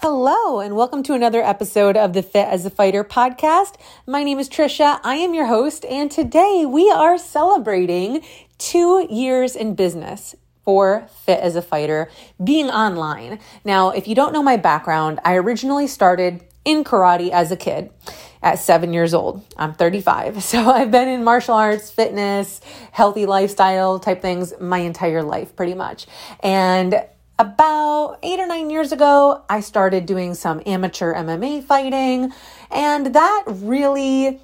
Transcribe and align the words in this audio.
Hello, 0.00 0.60
and 0.60 0.76
welcome 0.76 1.02
to 1.04 1.14
another 1.14 1.40
episode 1.40 1.96
of 1.96 2.12
the 2.12 2.22
Fit 2.22 2.46
as 2.48 2.66
a 2.66 2.70
Fighter 2.70 3.02
podcast. 3.02 3.76
My 4.06 4.24
name 4.24 4.38
is 4.38 4.46
Trisha. 4.46 5.00
I 5.02 5.16
am 5.16 5.32
your 5.32 5.46
host, 5.46 5.86
and 5.86 6.10
today 6.10 6.66
we 6.68 6.90
are 6.90 7.16
celebrating 7.16 8.20
two 8.58 9.06
years 9.08 9.56
in 9.56 9.74
business 9.74 10.34
for 10.66 11.08
Fit 11.24 11.40
as 11.40 11.56
a 11.56 11.62
Fighter 11.62 12.10
being 12.44 12.68
online. 12.68 13.40
Now, 13.64 13.88
if 13.88 14.06
you 14.06 14.14
don't 14.14 14.34
know 14.34 14.42
my 14.42 14.58
background, 14.58 15.18
I 15.24 15.34
originally 15.36 15.86
started 15.86 16.44
in 16.66 16.84
karate 16.84 17.30
as 17.30 17.50
a 17.50 17.56
kid 17.56 17.88
at 18.42 18.58
seven 18.58 18.92
years 18.92 19.14
old. 19.14 19.42
I'm 19.56 19.72
35. 19.72 20.42
So 20.44 20.70
I've 20.70 20.90
been 20.90 21.08
in 21.08 21.24
martial 21.24 21.54
arts, 21.54 21.90
fitness, 21.90 22.60
healthy 22.92 23.24
lifestyle 23.24 23.98
type 23.98 24.20
things 24.20 24.52
my 24.60 24.78
entire 24.78 25.22
life, 25.22 25.56
pretty 25.56 25.74
much. 25.74 26.06
And 26.40 27.02
about 27.38 28.18
eight 28.22 28.40
or 28.40 28.46
nine 28.46 28.70
years 28.70 28.92
ago, 28.92 29.44
I 29.48 29.60
started 29.60 30.06
doing 30.06 30.34
some 30.34 30.62
amateur 30.64 31.14
MMA 31.14 31.64
fighting, 31.64 32.32
and 32.70 33.14
that 33.14 33.44
really, 33.46 34.40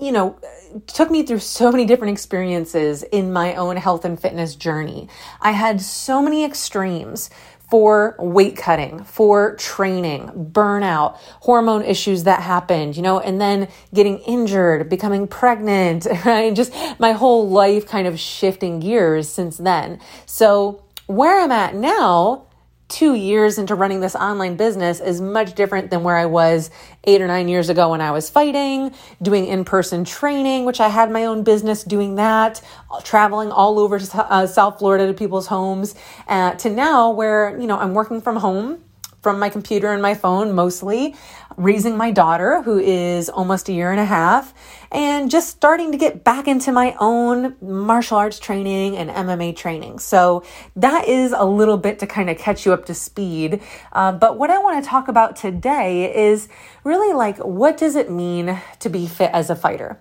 you 0.00 0.12
know, 0.12 0.38
took 0.86 1.10
me 1.10 1.22
through 1.22 1.38
so 1.38 1.72
many 1.72 1.86
different 1.86 2.12
experiences 2.12 3.02
in 3.02 3.32
my 3.32 3.54
own 3.54 3.76
health 3.76 4.04
and 4.04 4.20
fitness 4.20 4.54
journey. 4.54 5.08
I 5.40 5.52
had 5.52 5.80
so 5.80 6.20
many 6.20 6.44
extremes 6.44 7.30
for 7.70 8.16
weight 8.18 8.56
cutting, 8.56 9.04
for 9.04 9.54
training, 9.56 10.50
burnout, 10.52 11.16
hormone 11.40 11.82
issues 11.82 12.24
that 12.24 12.42
happened, 12.42 12.96
you 12.96 13.02
know, 13.02 13.20
and 13.20 13.40
then 13.40 13.68
getting 13.92 14.18
injured, 14.20 14.88
becoming 14.88 15.26
pregnant, 15.26 16.06
right? 16.24 16.54
Just 16.54 16.72
my 16.98 17.12
whole 17.12 17.48
life 17.48 17.86
kind 17.86 18.06
of 18.06 18.18
shifting 18.18 18.80
gears 18.80 19.28
since 19.28 19.58
then. 19.58 20.00
So, 20.24 20.82
where 21.08 21.40
I'm 21.40 21.50
at 21.50 21.74
now, 21.74 22.44
two 22.88 23.14
years 23.14 23.58
into 23.58 23.74
running 23.74 24.00
this 24.00 24.14
online 24.14 24.56
business, 24.56 25.00
is 25.00 25.22
much 25.22 25.54
different 25.54 25.90
than 25.90 26.02
where 26.02 26.16
I 26.16 26.26
was 26.26 26.70
eight 27.04 27.22
or 27.22 27.26
nine 27.26 27.48
years 27.48 27.70
ago 27.70 27.90
when 27.90 28.02
I 28.02 28.10
was 28.10 28.28
fighting, 28.28 28.94
doing 29.20 29.46
in 29.46 29.64
person 29.64 30.04
training, 30.04 30.66
which 30.66 30.80
I 30.80 30.88
had 30.88 31.10
my 31.10 31.24
own 31.24 31.44
business 31.44 31.82
doing 31.82 32.16
that, 32.16 32.62
traveling 33.04 33.50
all 33.50 33.78
over 33.78 33.98
uh, 34.14 34.46
South 34.46 34.78
Florida 34.78 35.06
to 35.06 35.14
people's 35.14 35.46
homes, 35.46 35.94
uh, 36.28 36.54
to 36.56 36.68
now 36.68 37.10
where, 37.10 37.58
you 37.58 37.66
know, 37.66 37.78
I'm 37.78 37.94
working 37.94 38.20
from 38.20 38.36
home 38.36 38.84
from 39.22 39.38
my 39.38 39.48
computer 39.48 39.92
and 39.92 40.00
my 40.00 40.14
phone 40.14 40.52
mostly, 40.52 41.14
raising 41.56 41.96
my 41.96 42.10
daughter, 42.10 42.62
who 42.62 42.78
is 42.78 43.28
almost 43.28 43.68
a 43.68 43.72
year 43.72 43.90
and 43.90 44.00
a 44.00 44.04
half, 44.04 44.54
and 44.92 45.30
just 45.30 45.48
starting 45.48 45.90
to 45.92 45.98
get 45.98 46.22
back 46.22 46.46
into 46.46 46.70
my 46.70 46.94
own 47.00 47.56
martial 47.60 48.16
arts 48.16 48.38
training 48.38 48.96
and 48.96 49.10
MMA 49.10 49.56
training. 49.56 49.98
So 49.98 50.44
that 50.76 51.08
is 51.08 51.32
a 51.32 51.44
little 51.44 51.76
bit 51.76 51.98
to 51.98 52.06
kind 52.06 52.30
of 52.30 52.38
catch 52.38 52.64
you 52.64 52.72
up 52.72 52.86
to 52.86 52.94
speed. 52.94 53.60
Uh, 53.92 54.12
but 54.12 54.38
what 54.38 54.50
I 54.50 54.58
want 54.58 54.82
to 54.82 54.88
talk 54.88 55.08
about 55.08 55.36
today 55.36 56.14
is 56.16 56.48
really 56.84 57.12
like 57.12 57.38
what 57.38 57.76
does 57.76 57.96
it 57.96 58.10
mean 58.10 58.60
to 58.78 58.88
be 58.88 59.06
fit 59.06 59.30
as 59.32 59.50
a 59.50 59.56
fighter? 59.56 60.00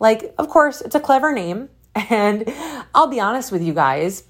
Like, 0.00 0.34
of 0.38 0.48
course, 0.48 0.80
it's 0.80 0.94
a 0.94 1.00
clever 1.00 1.32
name. 1.32 1.68
And 2.10 2.52
I'll 2.92 3.06
be 3.06 3.20
honest 3.20 3.52
with 3.52 3.62
you 3.62 3.72
guys, 3.72 4.24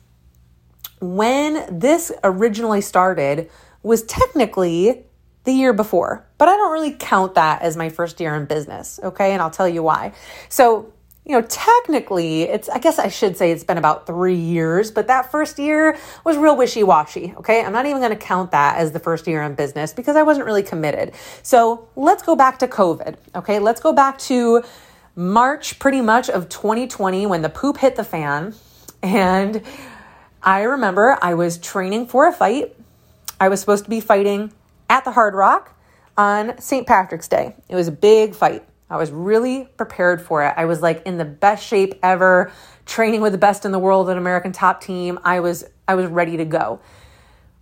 when 1.00 1.78
this 1.78 2.12
originally 2.22 2.82
started, 2.82 3.50
was 3.84 4.02
technically 4.02 5.04
the 5.44 5.52
year 5.52 5.74
before, 5.74 6.26
but 6.38 6.48
I 6.48 6.56
don't 6.56 6.72
really 6.72 6.92
count 6.92 7.34
that 7.34 7.62
as 7.62 7.76
my 7.76 7.90
first 7.90 8.18
year 8.18 8.34
in 8.34 8.46
business, 8.46 8.98
okay? 9.02 9.32
And 9.32 9.42
I'll 9.42 9.50
tell 9.50 9.68
you 9.68 9.82
why. 9.82 10.14
So, 10.48 10.90
you 11.26 11.32
know, 11.32 11.42
technically, 11.42 12.42
it's, 12.42 12.70
I 12.70 12.78
guess 12.78 12.98
I 12.98 13.08
should 13.08 13.36
say 13.36 13.52
it's 13.52 13.62
been 13.62 13.76
about 13.76 14.06
three 14.06 14.36
years, 14.36 14.90
but 14.90 15.06
that 15.08 15.30
first 15.30 15.58
year 15.58 15.98
was 16.24 16.38
real 16.38 16.56
wishy 16.56 16.82
washy, 16.82 17.34
okay? 17.36 17.62
I'm 17.62 17.72
not 17.72 17.84
even 17.84 18.00
gonna 18.00 18.16
count 18.16 18.52
that 18.52 18.78
as 18.78 18.92
the 18.92 18.98
first 18.98 19.26
year 19.26 19.42
in 19.42 19.54
business 19.54 19.92
because 19.92 20.16
I 20.16 20.22
wasn't 20.22 20.46
really 20.46 20.62
committed. 20.62 21.12
So 21.42 21.88
let's 21.94 22.22
go 22.22 22.34
back 22.34 22.58
to 22.60 22.66
COVID, 22.66 23.16
okay? 23.34 23.58
Let's 23.58 23.82
go 23.82 23.92
back 23.92 24.18
to 24.20 24.64
March 25.14 25.78
pretty 25.78 26.00
much 26.00 26.30
of 26.30 26.48
2020 26.48 27.26
when 27.26 27.42
the 27.42 27.50
poop 27.50 27.78
hit 27.78 27.96
the 27.96 28.04
fan. 28.04 28.54
And 29.02 29.62
I 30.42 30.62
remember 30.62 31.18
I 31.20 31.34
was 31.34 31.58
training 31.58 32.06
for 32.06 32.26
a 32.26 32.32
fight 32.32 32.74
I 33.44 33.48
was 33.48 33.60
supposed 33.60 33.84
to 33.84 33.90
be 33.90 34.00
fighting 34.00 34.54
at 34.88 35.04
the 35.04 35.12
Hard 35.12 35.34
Rock 35.34 35.78
on 36.16 36.58
St. 36.58 36.86
Patrick's 36.86 37.28
Day. 37.28 37.54
It 37.68 37.76
was 37.76 37.88
a 37.88 37.92
big 37.92 38.34
fight. 38.34 38.66
I 38.88 38.96
was 38.96 39.10
really 39.10 39.68
prepared 39.76 40.22
for 40.22 40.42
it. 40.42 40.54
I 40.56 40.64
was 40.64 40.80
like 40.80 41.02
in 41.04 41.18
the 41.18 41.26
best 41.26 41.62
shape 41.62 41.92
ever, 42.02 42.50
training 42.86 43.20
with 43.20 43.32
the 43.32 43.38
best 43.38 43.66
in 43.66 43.70
the 43.70 43.78
world 43.78 44.08
an 44.08 44.16
American 44.16 44.52
Top 44.52 44.80
Team. 44.80 45.18
I 45.24 45.40
was 45.40 45.62
I 45.86 45.94
was 45.94 46.06
ready 46.06 46.38
to 46.38 46.46
go. 46.46 46.80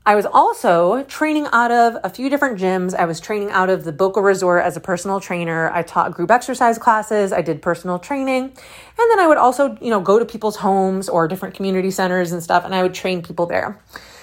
I 0.06 0.14
was 0.14 0.24
also 0.24 1.02
training 1.04 1.48
out 1.52 1.72
of 1.72 1.96
a 2.04 2.10
few 2.10 2.30
different 2.30 2.60
gyms. 2.60 2.94
I 2.94 3.04
was 3.04 3.18
training 3.18 3.50
out 3.50 3.68
of 3.68 3.82
the 3.82 3.90
Boca 3.90 4.20
Resort 4.20 4.62
as 4.62 4.76
a 4.76 4.80
personal 4.80 5.18
trainer. 5.18 5.68
I 5.72 5.82
taught 5.82 6.12
group 6.14 6.30
exercise 6.30 6.78
classes. 6.78 7.32
I 7.32 7.42
did 7.42 7.60
personal 7.60 7.98
training. 7.98 8.44
And 8.44 9.10
then 9.10 9.18
I 9.18 9.26
would 9.26 9.38
also, 9.38 9.76
you 9.80 9.90
know, 9.90 10.00
go 10.00 10.20
to 10.20 10.24
people's 10.24 10.56
homes 10.58 11.08
or 11.08 11.26
different 11.26 11.56
community 11.56 11.90
centers 11.90 12.30
and 12.30 12.40
stuff 12.40 12.64
and 12.64 12.72
I 12.72 12.84
would 12.84 12.94
train 12.94 13.20
people 13.20 13.46
there. 13.46 13.80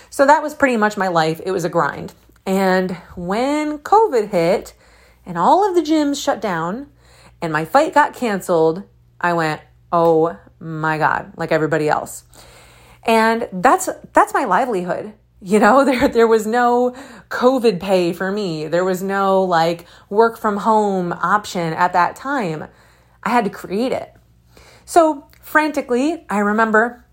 So 0.09 0.25
that 0.25 0.43
was 0.43 0.55
pretty 0.55 0.77
much 0.77 0.97
my 0.97 1.07
life. 1.07 1.41
It 1.45 1.51
was 1.51 1.65
a 1.65 1.69
grind. 1.69 2.13
And 2.45 2.91
when 3.15 3.79
COVID 3.79 4.29
hit 4.29 4.73
and 5.25 5.37
all 5.37 5.67
of 5.67 5.75
the 5.75 5.81
gyms 5.81 6.21
shut 6.21 6.41
down 6.41 6.87
and 7.41 7.53
my 7.53 7.65
fight 7.65 7.93
got 7.93 8.13
canceled, 8.13 8.83
I 9.21 9.33
went, 9.33 9.61
"Oh 9.91 10.37
my 10.59 10.97
god," 10.97 11.33
like 11.37 11.51
everybody 11.51 11.87
else. 11.89 12.23
And 13.03 13.47
that's 13.51 13.89
that's 14.13 14.33
my 14.33 14.45
livelihood. 14.45 15.13
You 15.41 15.59
know, 15.59 15.85
there 15.89 16.07
there 16.07 16.27
was 16.27 16.47
no 16.47 16.95
COVID 17.29 17.79
pay 17.79 18.13
for 18.13 18.31
me. 18.31 18.67
There 18.67 18.85
was 18.85 19.03
no 19.03 19.43
like 19.43 19.85
work 20.09 20.37
from 20.37 20.57
home 20.57 21.13
option 21.13 21.73
at 21.73 21.93
that 21.93 22.15
time. 22.15 22.67
I 23.23 23.29
had 23.29 23.43
to 23.43 23.51
create 23.51 23.91
it. 23.91 24.13
So, 24.85 25.27
frantically, 25.41 26.25
I 26.29 26.39
remember 26.39 27.05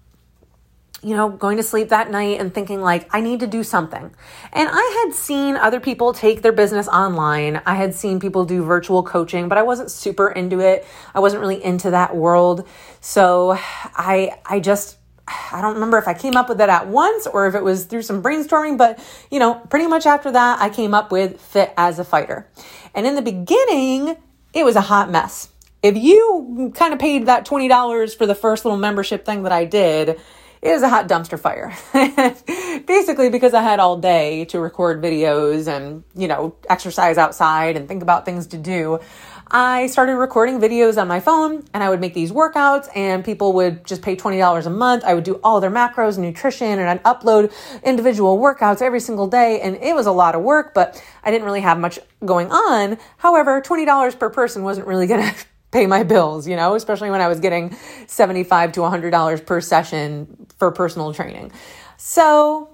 you 1.07 1.15
know, 1.15 1.29
going 1.29 1.57
to 1.57 1.63
sleep 1.63 1.91
that 1.91 2.11
night 2.11 2.41
and 2.41 2.53
thinking, 2.53 2.81
like, 2.81 3.09
I 3.15 3.21
need 3.21 3.39
to 3.39 3.47
do 3.47 3.63
something. 3.63 4.13
And 4.53 4.69
I 4.73 5.05
had 5.05 5.15
seen 5.15 5.55
other 5.55 5.79
people 5.79 6.13
take 6.13 6.43
their 6.43 6.51
business 6.51 6.89
online. 6.89 7.63
I 7.65 7.77
had 7.77 7.95
seen 7.95 8.19
people 8.19 8.45
do 8.45 8.65
virtual 8.65 9.05
coaching, 9.05 9.49
but 9.49 9.57
I 9.57 9.63
wasn't 9.63 9.93
super 9.93 10.29
into 10.29 10.59
it. 10.59 10.85
I 11.15 11.21
wasn't 11.21 11.43
really 11.43 11.63
into 11.63 11.93
that 11.93 12.17
world. 12.17 12.67
So 13.01 13.57
I, 13.57 14.41
I 14.45 14.59
just, 14.59 14.99
I 15.29 15.61
don't 15.63 15.75
remember 15.75 15.97
if 15.97 16.09
I 16.09 16.15
came 16.15 16.37
up 16.37 16.49
with 16.49 16.61
it 16.61 16.69
at 16.69 16.89
once 16.89 17.29
or 17.29 17.47
if 17.47 17.55
it 17.55 17.63
was 17.63 17.85
through 17.85 18.03
some 18.03 18.21
brainstorming, 18.21 18.77
but 18.77 18.99
you 19.31 19.39
know, 19.39 19.55
pretty 19.55 19.87
much 19.87 20.07
after 20.07 20.33
that, 20.33 20.61
I 20.61 20.71
came 20.71 20.93
up 20.93 21.13
with 21.13 21.41
Fit 21.41 21.73
as 21.77 22.01
a 22.01 22.05
Fighter. 22.05 22.51
And 22.97 23.07
in 23.07 23.15
the 23.15 23.23
beginning, 23.23 24.17
it 24.53 24.65
was 24.65 24.75
a 24.75 24.81
hot 24.81 25.09
mess. 25.09 25.51
If 25.85 25.97
you 25.97 26.73
kind 26.75 26.93
of 26.93 26.99
paid 26.99 27.27
that 27.27 27.47
$20 27.47 28.19
for 28.19 28.27
the 28.27 28.35
first 28.35 28.65
little 28.65 28.79
membership 28.79 29.25
thing 29.25 29.45
that 29.45 29.53
I 29.53 29.67
did, 29.67 30.19
it 30.67 30.73
was 30.73 30.83
a 30.83 30.89
hot 30.89 31.09
dumpster 31.09 31.39
fire. 31.39 31.73
Basically, 32.87 33.31
because 33.31 33.55
I 33.55 33.63
had 33.63 33.81
all 33.81 33.97
day 33.99 34.45
to 34.47 34.61
record 34.61 35.03
videos 35.03 35.69
and, 35.69 36.05
you 36.15 36.29
know, 36.29 36.57
exercise 36.69 37.19
outside 37.19 37.77
and 37.77 37.87
think 37.87 38.03
about 38.03 38.25
things 38.25 38.49
to 38.49 38.59
do. 38.59 39.01
I 39.49 39.87
started 39.87 40.17
recording 40.17 40.59
videos 40.59 41.01
on 41.01 41.07
my 41.07 41.21
phone 41.21 41.65
and 41.73 41.85
I 41.85 41.89
would 41.89 42.01
make 42.01 42.15
these 42.15 42.33
workouts 42.33 42.89
and 42.97 43.25
people 43.25 43.53
would 43.53 43.85
just 43.85 44.03
pay 44.03 44.17
$20 44.17 44.67
a 44.67 44.71
month. 44.71 45.05
I 45.05 45.15
would 45.15 45.23
do 45.23 45.39
all 45.45 45.61
their 45.61 45.71
macros, 45.71 46.19
nutrition, 46.19 46.81
and 46.81 46.89
I'd 46.89 47.03
upload 47.05 47.53
individual 47.85 48.39
workouts 48.39 48.83
every 48.83 48.99
single 48.99 49.29
day. 49.29 49.61
And 49.61 49.77
it 49.77 49.95
was 49.95 50.07
a 50.07 50.13
lot 50.13 50.35
of 50.35 50.43
work, 50.43 50.75
but 50.75 51.01
I 51.23 51.31
didn't 51.31 51.45
really 51.45 51.61
have 51.61 51.79
much 51.79 52.01
going 52.25 52.51
on. 52.51 52.99
However, 53.19 53.61
$20 53.61 54.19
per 54.19 54.31
person 54.31 54.65
wasn't 54.65 54.89
really 54.89 55.07
going 55.07 55.23
to 55.35 55.47
pay 55.71 55.87
my 55.87 56.03
bills, 56.03 56.47
you 56.49 56.57
know, 56.57 56.75
especially 56.75 57.11
when 57.11 57.21
I 57.21 57.29
was 57.29 57.41
getting 57.41 57.77
75 58.07 58.73
to 58.73 58.81
$100 58.81 59.47
per 59.47 59.61
session 59.61 60.47
for 60.59 60.71
personal 60.71 61.13
training. 61.13 61.53
So, 61.97 62.71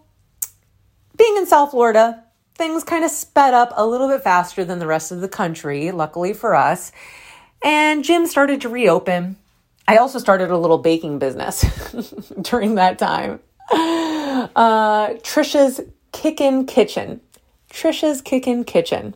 being 1.17 1.37
in 1.37 1.47
South 1.47 1.71
Florida, 1.71 2.25
things 2.55 2.85
kind 2.85 3.05
of 3.05 3.11
sped 3.11 3.55
up 3.55 3.73
a 3.77 3.87
little 3.87 4.09
bit 4.09 4.23
faster 4.23 4.65
than 4.65 4.79
the 4.79 4.87
rest 4.87 5.13
of 5.13 5.21
the 5.21 5.29
country, 5.29 5.91
luckily 5.91 6.33
for 6.33 6.55
us. 6.55 6.93
And 7.65 8.05
gym 8.05 8.27
started 8.27 8.61
to 8.63 8.69
reopen. 8.69 9.37
I 9.87 9.97
also 9.97 10.19
started 10.19 10.51
a 10.51 10.57
little 10.57 10.79
baking 10.79 11.19
business 11.19 11.63
during 12.43 12.77
that 12.77 12.99
time. 12.99 13.41
Uh, 13.71 15.15
Trisha's 15.23 15.81
Kickin' 16.13 16.67
Kitchen. 16.67 17.21
Trisha's 17.71 18.21
Kickin' 18.21 18.65
Kitchen. 18.65 19.15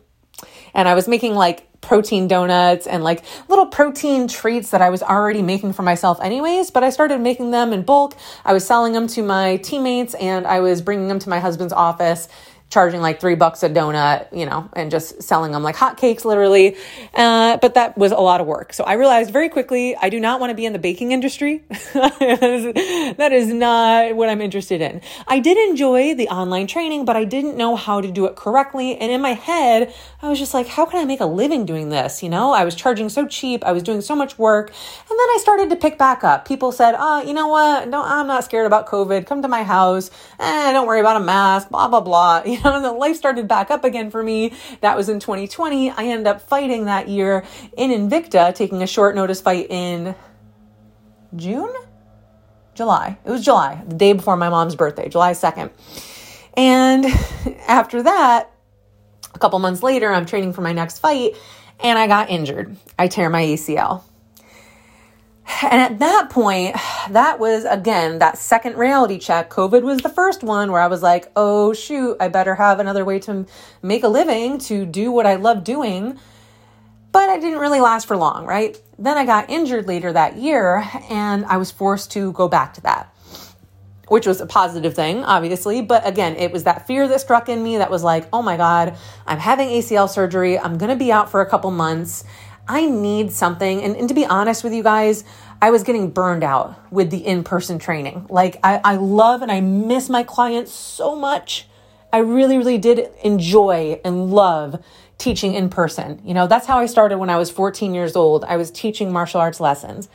And 0.73 0.87
I 0.87 0.93
was 0.93 1.07
making 1.07 1.35
like 1.35 1.66
protein 1.81 2.27
donuts 2.27 2.87
and 2.87 3.03
like 3.03 3.23
little 3.47 3.67
protein 3.67 4.27
treats 4.27 4.71
that 4.71 4.81
I 4.81 4.89
was 4.89 5.01
already 5.03 5.41
making 5.41 5.73
for 5.73 5.83
myself, 5.83 6.19
anyways. 6.21 6.71
But 6.71 6.83
I 6.83 6.89
started 6.89 7.21
making 7.21 7.51
them 7.51 7.73
in 7.73 7.83
bulk. 7.83 8.15
I 8.43 8.53
was 8.53 8.65
selling 8.65 8.93
them 8.93 9.07
to 9.07 9.23
my 9.23 9.57
teammates 9.57 10.13
and 10.15 10.45
I 10.47 10.59
was 10.59 10.81
bringing 10.81 11.07
them 11.07 11.19
to 11.19 11.29
my 11.29 11.39
husband's 11.39 11.73
office 11.73 12.27
charging 12.69 12.99
like 12.99 13.21
three 13.21 13.35
bucks 13.35 13.63
a 13.63 13.69
donut, 13.69 14.27
you 14.35 14.45
know, 14.45 14.69
and 14.73 14.91
just 14.91 15.23
selling 15.23 15.51
them 15.53 15.63
like 15.63 15.75
hotcakes, 15.75 16.25
literally. 16.25 16.75
Uh, 17.13 17.57
but 17.57 17.75
that 17.75 17.97
was 17.97 18.11
a 18.11 18.17
lot 18.17 18.41
of 18.41 18.47
work. 18.47 18.73
So 18.73 18.83
I 18.83 18.93
realized 18.93 19.31
very 19.31 19.47
quickly 19.47 19.95
I 19.95 20.09
do 20.09 20.19
not 20.19 20.39
want 20.39 20.51
to 20.51 20.53
be 20.53 20.65
in 20.65 20.73
the 20.73 20.79
baking 20.79 21.13
industry. 21.13 21.63
that 21.69 23.29
is 23.31 23.53
not 23.53 24.15
what 24.15 24.27
I'm 24.27 24.41
interested 24.41 24.81
in. 24.81 25.01
I 25.27 25.39
did 25.39 25.57
enjoy 25.69 26.13
the 26.15 26.27
online 26.27 26.67
training, 26.67 27.05
but 27.05 27.15
I 27.15 27.23
didn't 27.23 27.55
know 27.55 27.77
how 27.77 28.01
to 28.01 28.11
do 28.11 28.25
it 28.25 28.35
correctly. 28.35 28.97
And 28.97 29.11
in 29.11 29.21
my 29.21 29.33
head, 29.33 29.93
I 30.21 30.27
was 30.27 30.37
just 30.37 30.53
like, 30.53 30.67
how 30.67 30.85
can 30.85 30.99
I 30.99 31.05
make 31.05 31.21
a 31.21 31.25
living 31.25 31.65
doing 31.65 31.89
this? 31.89 32.21
You 32.21 32.29
know, 32.29 32.51
I 32.51 32.65
was 32.65 32.75
charging 32.75 33.07
so 33.07 33.25
cheap, 33.27 33.63
I 33.63 33.71
was 33.71 33.83
doing 33.83 34.01
so 34.01 34.15
much 34.15 34.37
work. 34.37 34.69
And 34.69 35.09
then 35.09 35.17
I 35.17 35.37
started 35.39 35.69
to 35.69 35.77
pick 35.77 35.97
back 35.97 36.25
up. 36.25 36.45
People 36.45 36.73
said, 36.73 36.95
oh, 36.97 37.23
you 37.23 37.33
know 37.33 37.47
what? 37.47 37.87
No, 37.87 38.03
I'm 38.03 38.27
not 38.27 38.43
scared 38.43 38.65
about 38.65 38.87
COVID. 38.87 39.25
Come 39.25 39.41
to 39.41 39.47
my 39.47 39.63
house. 39.63 40.11
Eh, 40.39 40.73
don't 40.73 40.85
worry 40.85 40.99
about 40.99 41.15
a 41.21 41.23
mask, 41.23 41.69
blah, 41.69 41.87
blah, 41.87 42.01
blah. 42.01 42.43
You 42.57 42.63
know, 42.63 42.81
the 42.81 42.91
life 42.91 43.15
started 43.15 43.47
back 43.47 43.69
up 43.69 43.83
again 43.83 44.09
for 44.09 44.23
me. 44.23 44.53
That 44.81 44.97
was 44.97 45.09
in 45.09 45.19
2020. 45.19 45.91
I 45.91 46.05
ended 46.05 46.27
up 46.27 46.41
fighting 46.41 46.85
that 46.85 47.07
year 47.07 47.45
in 47.77 47.91
Invicta, 47.91 48.53
taking 48.55 48.81
a 48.81 48.87
short 48.87 49.15
notice 49.15 49.41
fight 49.41 49.67
in 49.69 50.15
June? 51.35 51.73
July. 52.73 53.17
It 53.25 53.29
was 53.29 53.43
July, 53.43 53.83
the 53.87 53.95
day 53.95 54.13
before 54.13 54.37
my 54.37 54.49
mom's 54.49 54.75
birthday, 54.75 55.09
July 55.09 55.33
2nd. 55.33 55.71
And 56.55 57.05
after 57.67 58.03
that, 58.03 58.51
a 59.33 59.39
couple 59.39 59.59
months 59.59 59.83
later, 59.83 60.11
I'm 60.11 60.25
training 60.25 60.53
for 60.53 60.61
my 60.61 60.73
next 60.73 60.99
fight 60.99 61.35
and 61.79 61.97
I 61.97 62.07
got 62.07 62.29
injured. 62.29 62.75
I 62.97 63.07
tear 63.07 63.29
my 63.29 63.43
ACL. 63.43 64.03
And 65.61 65.81
at 65.81 65.99
that 65.99 66.29
point, 66.29 66.75
that 67.09 67.39
was 67.39 67.63
again 67.65 68.19
that 68.19 68.37
second 68.37 68.77
reality 68.77 69.17
check. 69.17 69.49
COVID 69.49 69.81
was 69.81 69.99
the 69.99 70.09
first 70.09 70.43
one 70.43 70.71
where 70.71 70.81
I 70.81 70.87
was 70.87 71.01
like, 71.01 71.31
oh 71.35 71.73
shoot, 71.73 72.17
I 72.19 72.27
better 72.27 72.55
have 72.55 72.79
another 72.79 73.05
way 73.05 73.19
to 73.19 73.45
make 73.81 74.03
a 74.03 74.07
living, 74.07 74.57
to 74.59 74.85
do 74.85 75.11
what 75.11 75.25
I 75.25 75.35
love 75.35 75.63
doing. 75.63 76.19
But 77.11 77.29
I 77.29 77.39
didn't 77.39 77.59
really 77.59 77.79
last 77.79 78.07
for 78.07 78.17
long, 78.17 78.45
right? 78.45 78.79
Then 78.99 79.17
I 79.17 79.25
got 79.25 79.49
injured 79.49 79.87
later 79.87 80.13
that 80.13 80.37
year 80.37 80.83
and 81.09 81.45
I 81.45 81.57
was 81.57 81.71
forced 81.71 82.11
to 82.11 82.31
go 82.33 82.47
back 82.47 82.73
to 82.75 82.81
that, 82.81 83.15
which 84.09 84.27
was 84.27 84.41
a 84.41 84.45
positive 84.45 84.93
thing, 84.93 85.23
obviously. 85.23 85.81
But 85.81 86.05
again, 86.05 86.35
it 86.35 86.51
was 86.51 86.65
that 86.65 86.85
fear 86.85 87.07
that 87.07 87.21
struck 87.21 87.47
in 87.49 87.63
me 87.63 87.77
that 87.77 87.89
was 87.89 88.03
like, 88.03 88.27
oh 88.33 88.41
my 88.41 88.57
God, 88.57 88.97
I'm 89.25 89.39
having 89.39 89.69
ACL 89.69 90.09
surgery. 90.09 90.59
I'm 90.59 90.77
going 90.77 90.91
to 90.91 90.95
be 90.95 91.11
out 91.11 91.31
for 91.31 91.41
a 91.41 91.49
couple 91.49 91.71
months 91.71 92.23
I 92.67 92.85
need 92.85 93.31
something. 93.31 93.81
And, 93.81 93.95
and 93.95 94.09
to 94.09 94.15
be 94.15 94.25
honest 94.25 94.63
with 94.63 94.73
you 94.73 94.83
guys, 94.83 95.23
I 95.61 95.71
was 95.71 95.83
getting 95.83 96.11
burned 96.11 96.43
out 96.43 96.75
with 96.91 97.09
the 97.09 97.25
in 97.25 97.43
person 97.43 97.79
training. 97.79 98.27
Like, 98.29 98.59
I, 98.63 98.79
I 98.83 98.95
love 98.97 99.41
and 99.41 99.51
I 99.51 99.61
miss 99.61 100.09
my 100.09 100.23
clients 100.23 100.71
so 100.71 101.15
much. 101.15 101.67
I 102.11 102.19
really, 102.19 102.57
really 102.57 102.77
did 102.77 103.09
enjoy 103.23 103.99
and 104.03 104.31
love 104.31 104.83
teaching 105.17 105.55
in 105.55 105.69
person. 105.69 106.21
You 106.23 106.33
know, 106.33 106.47
that's 106.47 106.67
how 106.67 106.77
I 106.77 106.85
started 106.85 107.17
when 107.17 107.29
I 107.29 107.37
was 107.37 107.49
14 107.49 107.93
years 107.93 108.15
old. 108.15 108.43
I 108.43 108.57
was 108.57 108.69
teaching 108.69 109.11
martial 109.11 109.41
arts 109.41 109.59
lessons. 109.59 110.09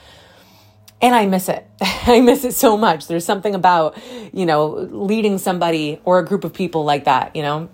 And 1.01 1.17
I 1.17 1.27
miss 1.27 1.49
it. 1.49 1.67
I 1.81 2.21
miss 2.21 2.45
it 2.45 2.53
so 2.55 2.77
much. 2.77 3.09
There's 3.09 3.25
something 3.25 3.55
about, 3.57 3.99
you 4.33 4.47
know, 4.47 4.69
leading 4.69 5.39
somebody 5.39 6.01
or 6.05 6.21
a 6.21 6.25
group 6.25 6.45
of 6.45 6.55
people 6.55 6.85
like 6.85 7.05
that, 7.05 7.35
you 7.35 7.43
know. 7.43 7.69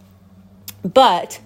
But 0.83 1.41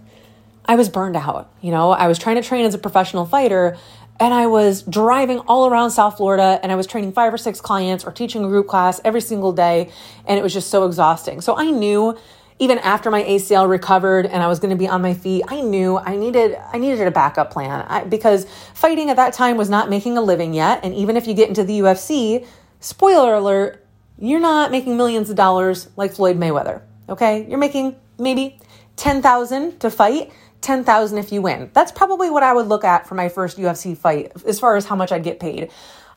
I 0.72 0.74
was 0.74 0.88
burned 0.88 1.16
out. 1.16 1.52
You 1.60 1.70
know, 1.70 1.90
I 1.90 2.08
was 2.08 2.18
trying 2.18 2.36
to 2.36 2.42
train 2.42 2.64
as 2.64 2.72
a 2.72 2.78
professional 2.78 3.26
fighter 3.26 3.76
and 4.18 4.32
I 4.32 4.46
was 4.46 4.80
driving 4.80 5.40
all 5.40 5.66
around 5.66 5.90
South 5.90 6.16
Florida 6.16 6.58
and 6.62 6.72
I 6.72 6.76
was 6.76 6.86
training 6.86 7.12
five 7.12 7.34
or 7.34 7.36
six 7.36 7.60
clients 7.60 8.04
or 8.04 8.10
teaching 8.10 8.42
a 8.42 8.48
group 8.48 8.68
class 8.68 8.98
every 9.04 9.20
single 9.20 9.52
day. 9.52 9.90
And 10.26 10.38
it 10.38 10.42
was 10.42 10.54
just 10.54 10.70
so 10.70 10.86
exhausting. 10.86 11.42
So 11.42 11.58
I 11.58 11.70
knew 11.70 12.16
even 12.58 12.78
after 12.78 13.10
my 13.10 13.22
ACL 13.22 13.68
recovered 13.68 14.24
and 14.24 14.42
I 14.42 14.46
was 14.46 14.60
going 14.60 14.70
to 14.70 14.76
be 14.76 14.88
on 14.88 15.02
my 15.02 15.12
feet, 15.12 15.44
I 15.46 15.60
knew 15.60 15.98
I 15.98 16.16
needed 16.16 16.56
I 16.72 16.78
needed 16.78 17.06
a 17.06 17.10
backup 17.10 17.50
plan 17.50 17.84
I, 17.86 18.04
because 18.04 18.46
fighting 18.72 19.10
at 19.10 19.16
that 19.16 19.34
time 19.34 19.58
was 19.58 19.68
not 19.68 19.90
making 19.90 20.16
a 20.16 20.22
living 20.22 20.54
yet. 20.54 20.80
And 20.82 20.94
even 20.94 21.18
if 21.18 21.26
you 21.26 21.34
get 21.34 21.50
into 21.50 21.64
the 21.64 21.80
UFC, 21.80 22.46
spoiler 22.80 23.34
alert, 23.34 23.84
you're 24.18 24.40
not 24.40 24.70
making 24.70 24.96
millions 24.96 25.28
of 25.28 25.36
dollars 25.36 25.90
like 25.98 26.14
Floyd 26.14 26.38
Mayweather. 26.38 26.80
Okay, 27.10 27.46
you're 27.46 27.58
making 27.58 27.94
maybe 28.18 28.58
ten 28.96 29.20
thousand 29.20 29.78
to 29.80 29.90
fight 29.90 30.32
10,000 30.62 31.18
if 31.18 31.32
you 31.32 31.42
win. 31.42 31.70
That's 31.74 31.92
probably 31.92 32.30
what 32.30 32.42
I 32.42 32.54
would 32.54 32.68
look 32.68 32.84
at 32.84 33.06
for 33.06 33.14
my 33.14 33.28
first 33.28 33.58
UFC 33.58 33.96
fight 33.96 34.32
as 34.46 34.58
far 34.58 34.76
as 34.76 34.86
how 34.86 34.96
much 34.96 35.12
I'd 35.12 35.24
get 35.24 35.40
paid. 35.40 35.70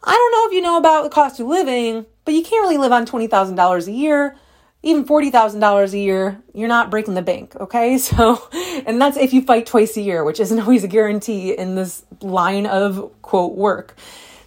I 0.04 0.14
don't 0.14 0.32
know 0.32 0.48
if 0.48 0.54
you 0.54 0.62
know 0.62 0.78
about 0.78 1.04
the 1.04 1.10
cost 1.10 1.40
of 1.40 1.48
living, 1.48 2.06
but 2.24 2.34
you 2.34 2.44
can't 2.44 2.62
really 2.62 2.78
live 2.78 2.92
on 2.92 3.06
$20,000 3.06 3.88
a 3.88 3.92
year, 3.92 4.38
even 4.84 5.04
$40,000 5.04 5.94
a 5.94 5.98
year. 5.98 6.42
You're 6.54 6.68
not 6.68 6.92
breaking 6.92 7.16
the 7.16 7.22
bank, 7.22 7.56
okay? 7.56 7.98
So, 8.06 8.48
and 8.86 9.02
that's 9.02 9.18
if 9.18 9.34
you 9.34 9.42
fight 9.42 9.66
twice 9.66 9.98
a 9.98 10.02
year, 10.02 10.24
which 10.24 10.40
isn't 10.40 10.60
always 10.62 10.84
a 10.84 10.88
guarantee 10.88 11.54
in 11.54 11.76
this 11.76 12.06
line 12.22 12.68
of 12.68 13.12
quote 13.24 13.56
work. 13.56 13.96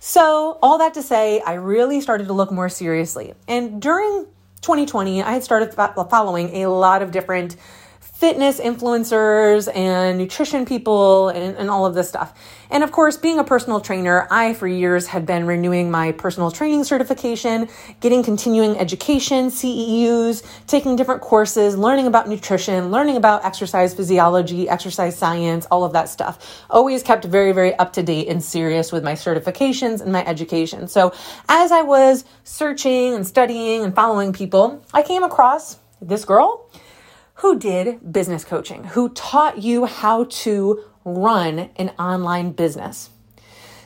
So, 0.00 0.58
all 0.62 0.78
that 0.78 0.94
to 0.94 1.02
say, 1.02 1.40
I 1.40 1.54
really 1.54 2.00
started 2.00 2.28
to 2.28 2.32
look 2.32 2.52
more 2.52 2.68
seriously. 2.68 3.34
And 3.48 3.82
during 3.82 4.26
2020, 4.60 5.22
I 5.22 5.32
had 5.32 5.42
started 5.42 5.74
following 5.74 6.62
a 6.62 6.66
lot 6.68 7.02
of 7.02 7.10
different 7.10 7.56
fitness 8.18 8.58
influencers 8.58 9.72
and 9.76 10.18
nutrition 10.18 10.66
people 10.66 11.28
and, 11.28 11.56
and, 11.56 11.70
all 11.70 11.86
of 11.86 11.94
this 11.94 12.08
stuff. 12.08 12.36
And 12.68 12.82
of 12.82 12.90
course, 12.90 13.16
being 13.16 13.38
a 13.38 13.44
personal 13.44 13.80
trainer, 13.80 14.26
I 14.28 14.54
for 14.54 14.66
years 14.66 15.06
had 15.06 15.24
been 15.24 15.46
renewing 15.46 15.88
my 15.88 16.10
personal 16.10 16.50
training 16.50 16.82
certification, 16.82 17.68
getting 18.00 18.24
continuing 18.24 18.76
education, 18.76 19.50
CEUs, 19.50 20.44
taking 20.66 20.96
different 20.96 21.20
courses, 21.20 21.78
learning 21.78 22.08
about 22.08 22.28
nutrition, 22.28 22.90
learning 22.90 23.16
about 23.16 23.44
exercise 23.44 23.94
physiology, 23.94 24.68
exercise 24.68 25.16
science, 25.16 25.68
all 25.70 25.84
of 25.84 25.92
that 25.92 26.08
stuff. 26.08 26.64
Always 26.70 27.04
kept 27.04 27.24
very, 27.24 27.52
very 27.52 27.72
up 27.76 27.92
to 27.92 28.02
date 28.02 28.26
and 28.26 28.42
serious 28.42 28.90
with 28.90 29.04
my 29.04 29.12
certifications 29.12 30.00
and 30.00 30.10
my 30.10 30.26
education. 30.26 30.88
So 30.88 31.14
as 31.48 31.70
I 31.70 31.82
was 31.82 32.24
searching 32.42 33.14
and 33.14 33.24
studying 33.24 33.84
and 33.84 33.94
following 33.94 34.32
people, 34.32 34.84
I 34.92 35.02
came 35.02 35.22
across 35.22 35.78
this 36.00 36.24
girl 36.24 36.68
who 37.38 37.58
did 37.58 38.12
business 38.12 38.44
coaching, 38.44 38.84
who 38.84 39.08
taught 39.10 39.58
you 39.58 39.86
how 39.86 40.24
to 40.24 40.84
run 41.04 41.70
an 41.76 41.90
online 41.98 42.52
business. 42.52 43.10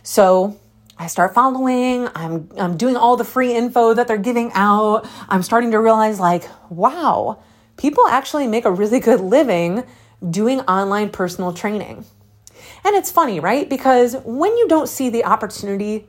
So 0.02 0.58
I 0.98 1.06
start 1.06 1.34
following, 1.34 2.08
I'm, 2.14 2.48
I'm 2.58 2.76
doing 2.76 2.96
all 2.96 3.16
the 3.16 3.24
free 3.24 3.54
info 3.54 3.94
that 3.94 4.08
they're 4.08 4.18
giving 4.18 4.52
out. 4.54 5.06
I'm 5.28 5.42
starting 5.42 5.70
to 5.72 5.80
realize, 5.80 6.18
like, 6.18 6.44
wow, 6.70 7.42
people 7.76 8.06
actually 8.06 8.46
make 8.46 8.64
a 8.64 8.70
really 8.70 9.00
good 9.00 9.20
living 9.20 9.84
doing 10.28 10.60
online 10.60 11.10
personal 11.10 11.52
training. 11.52 12.04
And 12.84 12.96
it's 12.96 13.10
funny, 13.10 13.38
right? 13.38 13.68
Because 13.68 14.16
when 14.24 14.56
you 14.56 14.66
don't 14.68 14.88
see 14.88 15.08
the 15.08 15.24
opportunity 15.24 16.06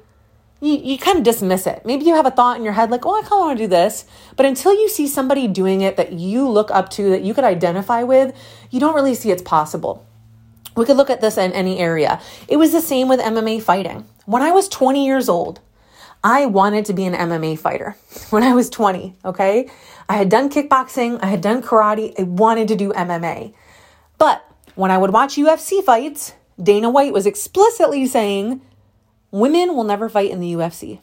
you, 0.63 0.77
you 0.77 0.97
kind 0.97 1.17
of 1.17 1.23
dismiss 1.23 1.67
it. 1.67 1.85
Maybe 1.85 2.05
you 2.05 2.15
have 2.15 2.25
a 2.25 2.31
thought 2.31 2.57
in 2.57 2.63
your 2.63 2.73
head 2.73 2.89
like, 2.89 3.05
oh, 3.05 3.13
I 3.13 3.21
kind 3.21 3.33
of 3.33 3.39
want 3.39 3.57
to 3.57 3.63
do 3.65 3.67
this. 3.67 4.05
But 4.37 4.45
until 4.45 4.73
you 4.73 4.87
see 4.87 5.07
somebody 5.07 5.47
doing 5.47 5.81
it 5.81 5.97
that 5.97 6.13
you 6.13 6.47
look 6.47 6.71
up 6.71 6.89
to, 6.91 7.09
that 7.09 7.21
you 7.21 7.33
could 7.33 7.43
identify 7.43 8.03
with, 8.03 8.33
you 8.71 8.79
don't 8.79 8.95
really 8.95 9.13
see 9.13 9.29
it's 9.29 9.41
possible. 9.41 10.05
We 10.75 10.85
could 10.85 10.95
look 10.95 11.09
at 11.09 11.19
this 11.19 11.37
in 11.37 11.51
any 11.51 11.79
area. 11.79 12.21
It 12.47 12.57
was 12.57 12.71
the 12.71 12.81
same 12.81 13.09
with 13.09 13.19
MMA 13.19 13.61
fighting. 13.61 14.05
When 14.25 14.41
I 14.41 14.51
was 14.51 14.69
20 14.69 15.05
years 15.05 15.27
old, 15.27 15.59
I 16.23 16.45
wanted 16.45 16.85
to 16.85 16.93
be 16.93 17.03
an 17.05 17.13
MMA 17.13 17.59
fighter 17.59 17.97
when 18.29 18.43
I 18.43 18.53
was 18.53 18.69
20, 18.69 19.17
okay? 19.25 19.69
I 20.07 20.13
had 20.13 20.29
done 20.29 20.49
kickboxing, 20.49 21.19
I 21.21 21.27
had 21.27 21.41
done 21.41 21.61
karate, 21.61 22.13
I 22.17 22.23
wanted 22.23 22.69
to 22.69 22.75
do 22.75 22.93
MMA. 22.93 23.53
But 24.17 24.49
when 24.75 24.91
I 24.91 24.97
would 24.97 25.11
watch 25.11 25.35
UFC 25.35 25.83
fights, 25.83 26.33
Dana 26.61 26.89
White 26.89 27.11
was 27.11 27.25
explicitly 27.25 28.05
saying, 28.05 28.61
women 29.33 29.75
will 29.75 29.83
never 29.83 30.07
fight 30.07 30.31
in 30.31 30.39
the 30.39 30.53
UFC. 30.53 30.99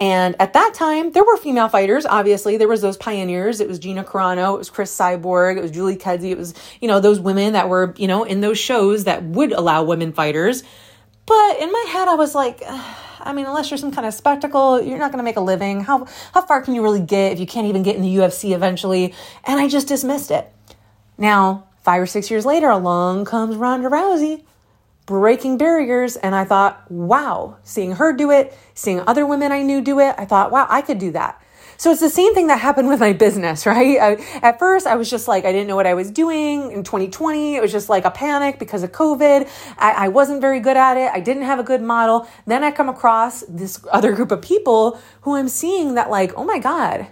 And 0.00 0.34
at 0.40 0.54
that 0.54 0.74
time, 0.74 1.12
there 1.12 1.24
were 1.24 1.36
female 1.36 1.68
fighters. 1.68 2.06
Obviously, 2.06 2.56
there 2.56 2.68
was 2.68 2.80
those 2.80 2.96
pioneers. 2.96 3.60
It 3.60 3.68
was 3.68 3.78
Gina 3.78 4.02
Carano, 4.02 4.54
it 4.54 4.58
was 4.58 4.70
Cris 4.70 4.96
Cyborg, 4.96 5.58
it 5.58 5.60
was 5.60 5.70
Julie 5.70 5.96
Kedzie. 5.96 6.30
It 6.30 6.38
was 6.38 6.54
you 6.80 6.88
know 6.88 7.00
those 7.00 7.20
women 7.20 7.52
that 7.52 7.68
were 7.68 7.94
you 7.98 8.08
know 8.08 8.24
in 8.24 8.40
those 8.40 8.58
shows 8.58 9.04
that 9.04 9.22
would 9.22 9.52
allow 9.52 9.82
women 9.82 10.12
fighters. 10.12 10.62
But 11.26 11.60
in 11.60 11.70
my 11.70 11.84
head, 11.90 12.08
I 12.08 12.14
was 12.14 12.34
like, 12.34 12.62
I 12.66 13.32
mean, 13.34 13.44
unless 13.44 13.70
you're 13.70 13.78
some 13.78 13.92
kind 13.92 14.06
of 14.06 14.14
spectacle, 14.14 14.80
you're 14.80 14.98
not 14.98 15.10
going 15.12 15.18
to 15.18 15.24
make 15.24 15.36
a 15.36 15.42
living. 15.42 15.82
How 15.82 16.06
how 16.32 16.42
far 16.46 16.62
can 16.62 16.74
you 16.74 16.82
really 16.82 17.02
get 17.02 17.32
if 17.32 17.40
you 17.40 17.46
can't 17.46 17.66
even 17.66 17.82
get 17.82 17.96
in 17.96 18.02
the 18.02 18.16
UFC 18.16 18.54
eventually? 18.54 19.14
And 19.44 19.60
I 19.60 19.68
just 19.68 19.88
dismissed 19.88 20.30
it. 20.30 20.50
Now, 21.18 21.66
five 21.82 22.00
or 22.00 22.06
six 22.06 22.30
years 22.30 22.46
later, 22.46 22.70
along 22.70 23.24
comes 23.24 23.56
Ronda 23.56 23.88
Rousey 23.88 24.44
breaking 25.08 25.56
barriers. 25.56 26.16
And 26.16 26.34
I 26.34 26.44
thought, 26.44 26.88
wow, 26.90 27.56
seeing 27.64 27.92
her 27.92 28.12
do 28.12 28.30
it, 28.30 28.56
seeing 28.74 29.00
other 29.00 29.26
women 29.26 29.50
I 29.50 29.62
knew 29.62 29.80
do 29.80 29.98
it, 30.00 30.14
I 30.18 30.26
thought, 30.26 30.52
wow, 30.52 30.66
I 30.68 30.82
could 30.82 30.98
do 30.98 31.10
that. 31.12 31.42
So 31.78 31.90
it's 31.90 32.00
the 32.00 32.10
same 32.10 32.34
thing 32.34 32.48
that 32.48 32.60
happened 32.60 32.88
with 32.92 33.00
my 33.00 33.14
business, 33.14 33.64
right? 33.64 33.98
I, 33.98 34.38
at 34.42 34.58
first, 34.58 34.86
I 34.86 34.96
was 34.96 35.08
just 35.08 35.26
like, 35.26 35.46
I 35.46 35.52
didn't 35.52 35.66
know 35.66 35.76
what 35.76 35.86
I 35.86 35.94
was 35.94 36.10
doing 36.10 36.72
in 36.72 36.84
2020. 36.84 37.56
It 37.56 37.62
was 37.62 37.72
just 37.72 37.88
like 37.88 38.04
a 38.04 38.10
panic 38.10 38.58
because 38.58 38.82
of 38.82 38.92
COVID. 38.92 39.48
I, 39.78 39.92
I 39.92 40.08
wasn't 40.08 40.42
very 40.42 40.60
good 40.60 40.76
at 40.76 40.98
it. 40.98 41.10
I 41.10 41.20
didn't 41.20 41.44
have 41.44 41.58
a 41.58 41.64
good 41.64 41.80
model. 41.80 42.28
Then 42.46 42.62
I 42.62 42.70
come 42.70 42.90
across 42.90 43.40
this 43.48 43.82
other 43.90 44.12
group 44.12 44.30
of 44.30 44.42
people 44.42 45.00
who 45.22 45.36
I'm 45.36 45.48
seeing 45.48 45.94
that, 45.94 46.10
like, 46.10 46.34
oh 46.36 46.44
my 46.44 46.58
God, 46.58 47.06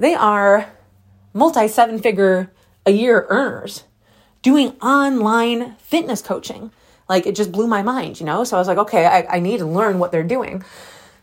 they 0.00 0.14
are 0.14 0.72
multi 1.32 1.68
seven 1.68 2.00
figure 2.00 2.52
a 2.84 2.90
year 2.90 3.24
earners 3.28 3.84
doing 4.42 4.70
online 4.80 5.76
fitness 5.76 6.20
coaching. 6.20 6.72
Like 7.08 7.26
it 7.26 7.34
just 7.34 7.52
blew 7.52 7.66
my 7.66 7.82
mind, 7.82 8.20
you 8.20 8.26
know? 8.26 8.44
So 8.44 8.56
I 8.56 8.60
was 8.60 8.68
like, 8.68 8.78
okay, 8.78 9.06
I, 9.06 9.36
I 9.36 9.40
need 9.40 9.58
to 9.58 9.66
learn 9.66 9.98
what 9.98 10.12
they're 10.12 10.22
doing. 10.22 10.64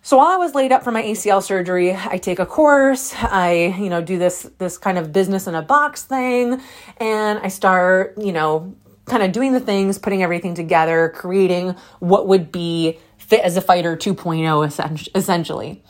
So 0.04 0.18
while 0.18 0.28
I 0.28 0.38
was 0.38 0.56
laid 0.56 0.72
up 0.72 0.84
for 0.84 0.92
my 0.92 1.04
ACL 1.04 1.44
surgery, 1.44 1.96
I 1.96 2.18
take 2.18 2.40
a 2.40 2.46
course, 2.46 3.14
I, 3.16 3.76
you 3.78 3.90
know, 3.90 4.02
do 4.02 4.18
this 4.18 4.50
this 4.58 4.78
kind 4.80 4.98
of 4.98 5.14
business 5.14 5.46
in 5.46 5.54
a 5.54 5.62
box 5.62 6.04
thing, 6.04 6.60
and 6.98 7.38
I 7.40 7.50
start, 7.50 8.18
you 8.18 8.32
know, 8.32 8.76
kind 9.06 9.22
of 9.22 9.32
doing 9.32 9.54
the 9.54 9.60
things, 9.60 10.00
putting 10.00 10.24
everything 10.24 10.56
together, 10.56 11.12
creating 11.16 11.76
what 12.00 12.28
would 12.28 12.52
be 12.52 12.98
fit 13.18 13.42
as 13.42 13.58
a 13.58 13.62
fighter 13.62 13.96
2.0 13.96 15.10
essentially. 15.16 15.84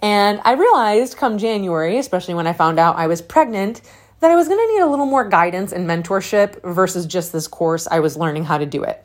And 0.00 0.40
I 0.44 0.54
realized 0.54 1.16
come 1.16 1.38
January, 1.38 1.98
especially 1.98 2.34
when 2.34 2.48
I 2.48 2.52
found 2.52 2.80
out 2.80 2.96
I 2.96 3.06
was 3.06 3.22
pregnant, 3.22 3.82
that 4.20 4.30
I 4.30 4.36
was 4.36 4.48
going 4.48 4.58
to 4.58 4.74
need 4.74 4.80
a 4.80 4.86
little 4.86 5.06
more 5.06 5.28
guidance 5.28 5.72
and 5.72 5.88
mentorship 5.88 6.62
versus 6.62 7.06
just 7.06 7.32
this 7.32 7.46
course 7.46 7.86
I 7.88 8.00
was 8.00 8.16
learning 8.16 8.44
how 8.44 8.58
to 8.58 8.66
do 8.66 8.82
it. 8.82 9.04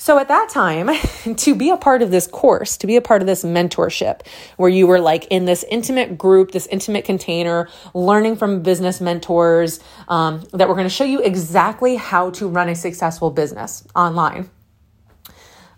So 0.00 0.16
at 0.18 0.28
that 0.28 0.48
time, 0.48 0.90
to 1.34 1.54
be 1.56 1.70
a 1.70 1.76
part 1.76 2.02
of 2.02 2.12
this 2.12 2.28
course, 2.28 2.76
to 2.78 2.86
be 2.86 2.94
a 2.94 3.02
part 3.02 3.20
of 3.20 3.26
this 3.26 3.42
mentorship, 3.42 4.20
where 4.56 4.70
you 4.70 4.86
were 4.86 5.00
like 5.00 5.26
in 5.26 5.44
this 5.44 5.64
intimate 5.64 6.16
group, 6.16 6.52
this 6.52 6.68
intimate 6.68 7.04
container, 7.04 7.68
learning 7.92 8.36
from 8.36 8.62
business 8.62 9.00
mentors 9.00 9.80
um, 10.06 10.44
that 10.52 10.68
were 10.68 10.74
going 10.74 10.86
to 10.86 10.94
show 10.94 11.04
you 11.04 11.20
exactly 11.20 11.96
how 11.96 12.30
to 12.30 12.48
run 12.48 12.68
a 12.68 12.76
successful 12.76 13.30
business 13.30 13.84
online. 13.94 14.48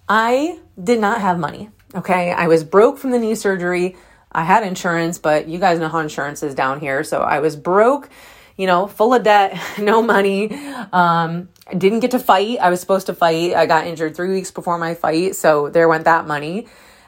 I 0.07 0.59
did 0.83 1.01
not 1.01 1.23
have 1.23 1.39
money. 1.39 1.71
Okay. 1.95 2.31
I 2.31 2.47
was 2.47 2.63
broke 2.63 2.99
from 2.99 3.13
the 3.13 3.19
knee 3.19 3.35
surgery. 3.35 3.97
I 4.31 4.45
had 4.45 4.65
insurance, 4.65 5.19
but 5.19 5.49
you 5.49 5.59
guys 5.59 5.79
know 5.79 5.89
how 5.89 6.01
insurance 6.01 6.43
is 6.43 6.55
down 6.55 6.79
here. 6.79 7.05
So 7.05 7.21
I 7.23 7.41
was 7.41 7.57
broke, 7.57 8.11
you 8.59 8.67
know, 8.67 8.87
full 8.87 9.15
of 9.15 9.23
debt, 9.23 9.59
no 9.79 10.03
money. 10.03 10.53
Um, 10.93 11.49
didn't 11.77 12.01
get 12.01 12.13
to 12.13 12.19
fight. 12.19 12.59
I 12.61 12.71
was 12.71 12.81
supposed 12.81 13.07
to 13.07 13.15
fight. 13.15 13.55
I 13.55 13.67
got 13.67 13.87
injured 13.87 14.17
three 14.17 14.31
weeks 14.31 14.51
before 14.51 14.79
my 14.79 14.95
fight. 14.95 15.37
So 15.37 15.69
there 15.69 15.89
went 15.89 16.05
that 16.05 16.27
money. 16.27 16.67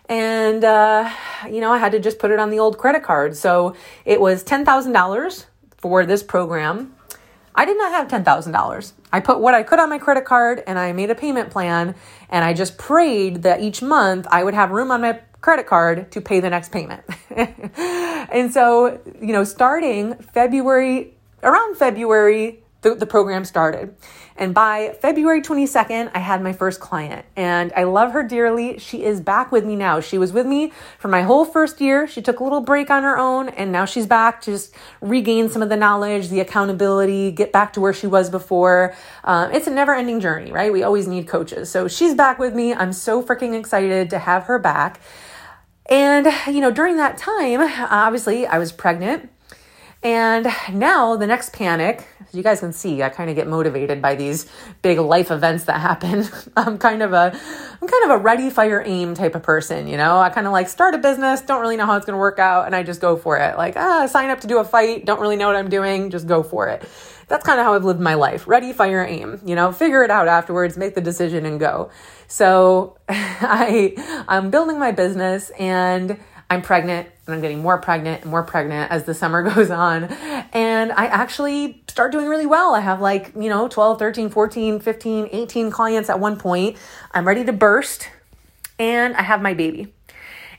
And, 0.09 0.65
uh, 0.65 1.11
you 1.49 1.61
know, 1.61 1.73
I 1.73 1.79
had 1.79 1.93
to 1.93 2.01
just 2.01 2.19
put 2.19 2.31
it 2.31 2.39
on 2.39 2.51
the 2.51 2.59
old 2.59 2.79
credit 2.79 3.03
card. 3.03 3.37
So 3.37 3.75
it 4.05 4.21
was 4.21 4.45
$10,000 4.45 5.47
for 5.79 6.05
this 6.05 6.23
program. 6.23 6.95
I 7.55 7.65
did 7.65 7.77
not 7.77 7.93
have 7.93 8.09
$10,000. 8.09 8.93
I 9.13 9.21
put 9.21 9.41
what 9.41 9.55
I 9.55 9.63
could 9.63 9.79
on 9.79 9.91
my 9.91 9.99
credit 9.99 10.25
card 10.25 10.63
and 10.67 10.79
I 10.79 10.93
made 10.93 11.11
a 11.11 11.15
payment 11.15 11.51
plan 11.51 11.95
and 12.31 12.45
I 12.45 12.55
just 12.55 12.79
prayed 12.79 13.43
that 13.43 13.61
each 13.61 13.83
month 13.83 14.27
I 14.31 14.43
would 14.43 14.55
have 14.55 14.71
room 14.71 14.91
on 14.91 15.03
my 15.03 15.21
credit 15.43 15.67
card 15.67 16.11
to 16.13 16.21
pay 16.21 16.41
the 16.41 16.49
next 16.49 16.73
payment. 16.73 17.03
and 17.31 18.53
so, 18.53 19.01
you 19.21 19.33
know, 19.33 19.45
starting 19.45 20.15
February, 20.15 21.15
around 21.43 21.77
February, 21.77 22.63
the, 22.81 22.95
the 22.95 23.07
program 23.07 23.45
started. 23.45 23.95
And 24.37 24.55
by 24.55 24.97
February 25.01 25.43
22nd, 25.43 26.11
I 26.15 26.19
had 26.19 26.43
my 26.43 26.53
first 26.53 26.81
client 26.81 27.27
and 27.37 27.73
I 27.77 27.85
love 27.85 28.13
her 28.13 28.23
dearly. 28.23 28.79
She 28.79 29.05
is 29.05 29.21
back 29.21 29.53
with 29.53 29.65
me 29.65 29.77
now. 29.77 30.01
She 30.01 30.19
was 30.19 30.33
with 30.33 30.47
me 30.47 30.73
for 30.99 31.09
my 31.09 31.23
whole 31.23 31.45
first 31.45 31.81
year. 31.81 32.07
She 32.07 32.23
took 32.23 32.41
a 32.41 32.45
little 32.45 32.61
break 32.61 32.91
on 32.91 33.03
her 33.03 33.19
own 33.19 33.49
and 33.51 33.71
now 33.73 33.85
she's 33.85 34.07
back 34.07 34.41
to 34.43 34.53
just 34.53 34.75
regain 35.01 35.49
some 35.49 35.63
of 35.63 35.69
the 35.69 35.77
knowledge, 35.77 36.29
the 36.29 36.41
accountability, 36.41 37.31
get 37.31 37.53
back 37.53 37.73
to 37.75 37.81
where 37.81 37.93
she 37.93 38.07
was 38.07 38.31
before. 38.31 38.95
Um, 39.25 39.53
it's 39.53 39.67
a 39.67 39.71
never 39.71 39.95
ending 39.95 40.21
journey, 40.21 40.51
right? 40.51 40.73
We 40.73 40.83
always 40.83 41.07
need 41.07 41.29
coaches. 41.29 41.71
So 41.71 41.89
she's 41.89 42.15
back 42.15 42.39
with 42.39 42.55
me. 42.55 42.75
I'm 42.75 42.93
so 42.93 43.23
freaking 43.23 43.59
excited 43.59 44.11
to 44.11 44.19
have 44.19 44.45
her 44.45 44.59
back. 44.59 45.01
And, 45.87 46.27
you 46.47 46.61
know, 46.61 46.71
during 46.71 46.97
that 46.97 47.19
time, 47.19 47.61
obviously, 47.61 48.47
I 48.47 48.59
was 48.59 48.73
pregnant. 48.73 49.31
And 50.03 50.49
now 50.73 51.15
the 51.15 51.29
next 51.29 51.53
panic, 51.53 52.05
as 52.21 52.35
you 52.35 52.43
guys 52.43 52.59
can 52.59 52.73
see, 52.73 53.05
I 53.05 53.09
kind 53.09 53.31
of 53.31 53.37
get 53.37 53.47
motivated 53.47 54.03
by 54.03 54.17
these 54.17 54.47
big 54.83 54.99
life 54.99 55.31
events 55.31 55.65
that 55.65 55.81
happen. 55.81 56.27
I'm 56.57 56.77
kind 56.79 57.03
of 57.03 57.13
a, 57.13 57.39
I'm 57.81 57.89
kind 57.89 58.05
of 58.05 58.11
a 58.11 58.19
ready, 58.19 58.51
fire, 58.51 58.83
aim 58.85 59.15
type 59.15 59.37
of 59.37 59.45
person, 59.45 59.87
you 59.87 59.97
know? 59.97 60.19
I 60.19 60.31
kind 60.31 60.49
of 60.49 60.53
like 60.53 60.69
start 60.69 60.95
a 60.95 60.99
business, 60.99 61.41
don't 61.43 61.61
really 61.61 61.77
know 61.77 61.87
how 61.87 61.97
it's 61.97 62.05
going 62.05 62.17
to 62.17 62.21
work 62.21 62.41
out, 62.41 62.67
and 62.67 62.75
I 62.75 62.83
just 62.83 63.01
go 63.01 63.17
for 63.17 63.39
it. 63.39 63.57
Like, 63.57 63.77
ah, 63.77 64.07
sign 64.07 64.31
up 64.31 64.41
to 64.41 64.49
do 64.49 64.59
a 64.59 64.65
fight, 64.65 65.05
don't 65.05 65.21
really 65.21 65.37
know 65.37 65.47
what 65.47 65.57
I'm 65.57 65.71
doing, 65.71 66.11
just 66.11 66.27
go 66.27 66.43
for 66.43 66.69
it. 66.69 66.83
That's 67.29 67.47
kind 67.47 67.61
of 67.61 67.65
how 67.65 67.75
I've 67.75 67.85
lived 67.85 68.01
my 68.01 68.15
life. 68.15 68.49
Ready, 68.49 68.73
fire, 68.73 69.05
aim, 69.05 69.41
you 69.45 69.55
know, 69.55 69.71
figure 69.71 70.03
it 70.03 70.11
out 70.11 70.27
afterwards, 70.27 70.77
make 70.77 70.97
the 70.97 71.01
decision 71.01 71.47
and 71.47 71.61
go. 71.61 71.91
So 72.27 72.99
I, 73.09 73.95
I'm 74.27 74.51
building 74.51 74.81
my 74.81 74.91
business 74.91 75.51
and 75.51 76.19
I'm 76.53 76.61
pregnant 76.61 77.09
and 77.27 77.35
I'm 77.35 77.41
getting 77.41 77.63
more 77.63 77.79
pregnant 77.79 78.23
and 78.23 78.31
more 78.31 78.43
pregnant 78.43 78.93
as 78.93 79.05
the 79.05 79.15
summer 79.15 79.43
goes 79.55 79.71
on. 79.71 80.05
And 80.05 80.93
I 80.93 81.07
actually 81.07 81.83
start 81.89 82.13
doing 82.13 82.29
really 82.29 82.45
well. 82.45 82.75
I 82.75 82.81
have 82.81 83.01
like, 83.01 83.33
you 83.35 83.49
know, 83.49 83.69
12, 83.69 83.99
13, 83.99 84.29
14, 84.29 84.79
15, 84.79 85.29
18 85.33 85.71
clients 85.71 86.11
at 86.11 86.21
one 86.21 86.37
point. 86.37 86.77
I'm 87.13 87.27
ready 87.27 87.43
to 87.45 87.55
burst 87.55 88.11
and 88.79 89.17
I 89.17 89.23
have 89.23 89.41
my 89.41 89.55
baby. 89.55 89.95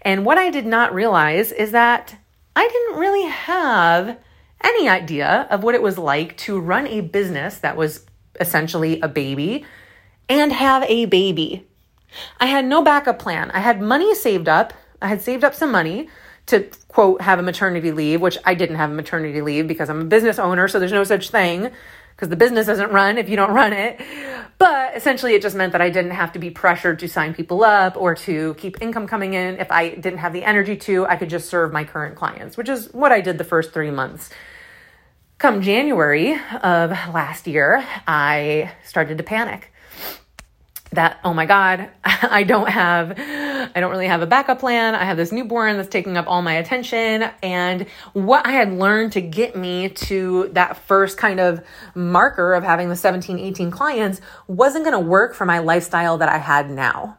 And 0.02 0.26
what 0.26 0.40
I 0.40 0.50
did 0.50 0.66
not 0.66 0.96
realize 0.96 1.52
is 1.52 1.72
that 1.74 2.16
I 2.56 2.68
didn't 2.68 3.00
really 3.00 3.30
have 3.30 4.18
any 4.64 4.90
idea 4.90 5.48
of 5.52 5.62
what 5.62 5.76
it 5.76 5.84
was 5.84 6.00
like 6.00 6.36
to 6.38 6.60
run 6.60 6.88
a 6.88 7.02
business 7.02 7.60
that 7.60 7.78
was 7.78 8.04
essentially 8.40 9.00
a 9.02 9.08
baby 9.08 9.64
and 10.28 10.52
have 10.54 10.82
a 10.86 11.06
baby. 11.06 11.68
I 12.40 12.48
had 12.48 12.66
no 12.66 12.82
backup 12.82 13.20
plan. 13.20 13.52
I 13.52 13.60
had 13.60 13.80
money 13.80 14.16
saved 14.16 14.50
up 14.50 14.74
I 15.03 15.07
had 15.07 15.22
saved 15.22 15.43
up 15.43 15.53
some 15.53 15.72
money 15.72 16.10
to 16.48 16.67
quote 16.88 17.22
have 17.22 17.39
a 17.39 17.43
maternity 17.43 17.91
leave, 17.91 18.22
which 18.22 18.38
I 18.45 18.55
didn't 18.55 18.77
have 18.77 18.89
a 18.89 18.93
maternity 18.93 19.41
leave 19.41 19.67
because 19.67 19.89
I'm 19.89 20.01
a 20.01 20.05
business 20.05 20.39
owner, 20.39 20.67
so 20.67 20.79
there's 20.79 20.91
no 20.91 21.03
such 21.03 21.29
thing 21.29 21.69
because 22.15 22.29
the 22.29 22.36
business 22.36 22.67
doesn't 22.67 22.91
run 22.91 23.17
if 23.17 23.27
you 23.27 23.36
don't 23.36 23.51
run 23.51 23.74
it. 23.74 24.01
But 24.57 24.95
essentially, 24.95 25.33
it 25.33 25.41
just 25.41 25.55
meant 25.55 25.74
that 25.74 25.81
I 25.81 25.89
didn't 25.89 26.12
have 26.12 26.31
to 26.33 26.39
be 26.39 26.50
pressured 26.50 27.00
to 27.00 27.07
sign 27.07 27.33
people 27.33 27.63
up 27.63 27.98
or 27.98 28.15
to 28.15 28.53
keep 28.55 28.81
income 28.81 29.07
coming 29.07 29.33
in. 29.33 29.57
If 29.57 29.72
I 29.72 29.89
didn't 29.89 30.19
have 30.19 30.31
the 30.31 30.43
energy 30.43 30.77
to, 30.77 31.05
I 31.05 31.17
could 31.17 31.29
just 31.29 31.50
serve 31.50 31.74
my 31.74 31.83
current 31.83 32.15
clients, 32.15 32.55
which 32.55 32.69
is 32.69 32.93
what 32.93 33.12
I 33.12 33.19
did 33.19 33.38
the 33.38 33.43
first 33.43 33.74
three 33.74 33.91
months. 33.91 34.29
Come 35.38 35.62
January 35.62 36.33
of 36.62 36.91
last 37.13 37.48
year, 37.48 37.83
I 38.07 38.72
started 38.86 39.17
to 39.17 39.24
panic 39.24 39.73
that 40.96 41.20
oh 41.24 41.34
my 41.34 41.46
god 41.46 41.90
i 42.04 42.44
don't 42.44 42.70
have 42.70 43.14
i 43.18 43.80
don't 43.80 43.92
really 43.92 44.08
have 44.08 44.22
a 44.22 44.28
backup 44.28 44.60
plan. 44.60 44.96
I 44.96 45.06
have 45.06 45.18
this 45.18 45.32
newborn 45.32 45.78
that's 45.78 45.90
taking 45.90 46.18
up 46.18 46.26
all 46.28 46.42
my 46.42 46.54
attention. 46.54 47.30
And 47.42 47.88
what 48.14 48.46
i 48.46 48.52
had 48.52 48.72
learned 48.74 49.14
to 49.14 49.22
get 49.22 49.56
me 49.56 49.90
to 49.90 50.50
that 50.54 50.78
first 50.78 51.18
kind 51.18 51.40
of 51.40 51.62
marker 51.96 52.54
of 52.54 52.64
having 52.64 52.90
the 52.90 52.96
17 52.96 53.40
18 53.40 53.72
clients 53.72 54.22
wasn't 54.48 54.86
going 54.86 54.94
to 54.94 55.08
work 55.08 55.34
for 55.34 55.46
my 55.46 55.60
lifestyle 55.60 56.18
that 56.18 56.30
i 56.30 56.38
had 56.38 56.70
now. 56.70 57.18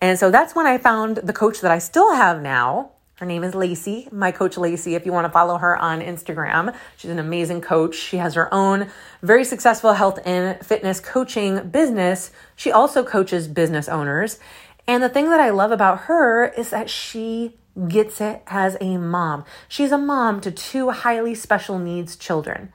And 0.00 0.18
so 0.18 0.30
that's 0.30 0.54
when 0.54 0.66
i 0.66 0.78
found 0.78 1.18
the 1.18 1.32
coach 1.32 1.60
that 1.60 1.70
i 1.70 1.78
still 1.78 2.14
have 2.14 2.42
now 2.42 2.92
her 3.16 3.24
name 3.24 3.44
is 3.44 3.54
Lacey, 3.54 4.08
my 4.12 4.30
coach 4.30 4.58
Lacey. 4.58 4.94
If 4.94 5.06
you 5.06 5.12
want 5.12 5.24
to 5.24 5.32
follow 5.32 5.56
her 5.56 5.74
on 5.74 6.02
Instagram, 6.02 6.76
she's 6.98 7.10
an 7.10 7.18
amazing 7.18 7.62
coach. 7.62 7.94
She 7.94 8.18
has 8.18 8.34
her 8.34 8.52
own 8.52 8.90
very 9.22 9.42
successful 9.42 9.94
health 9.94 10.18
and 10.26 10.64
fitness 10.64 11.00
coaching 11.00 11.70
business. 11.70 12.30
She 12.56 12.70
also 12.70 13.02
coaches 13.02 13.48
business 13.48 13.88
owners. 13.88 14.38
And 14.86 15.02
the 15.02 15.08
thing 15.08 15.30
that 15.30 15.40
I 15.40 15.48
love 15.48 15.72
about 15.72 16.00
her 16.00 16.46
is 16.46 16.68
that 16.70 16.90
she 16.90 17.56
gets 17.88 18.20
it 18.20 18.42
as 18.48 18.76
a 18.82 18.98
mom. 18.98 19.46
She's 19.66 19.92
a 19.92 19.98
mom 19.98 20.42
to 20.42 20.50
two 20.50 20.90
highly 20.90 21.34
special 21.34 21.78
needs 21.78 22.16
children. 22.16 22.70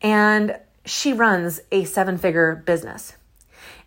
And 0.00 0.60
she 0.84 1.12
runs 1.12 1.60
a 1.72 1.82
seven 1.82 2.18
figure 2.18 2.54
business. 2.54 3.14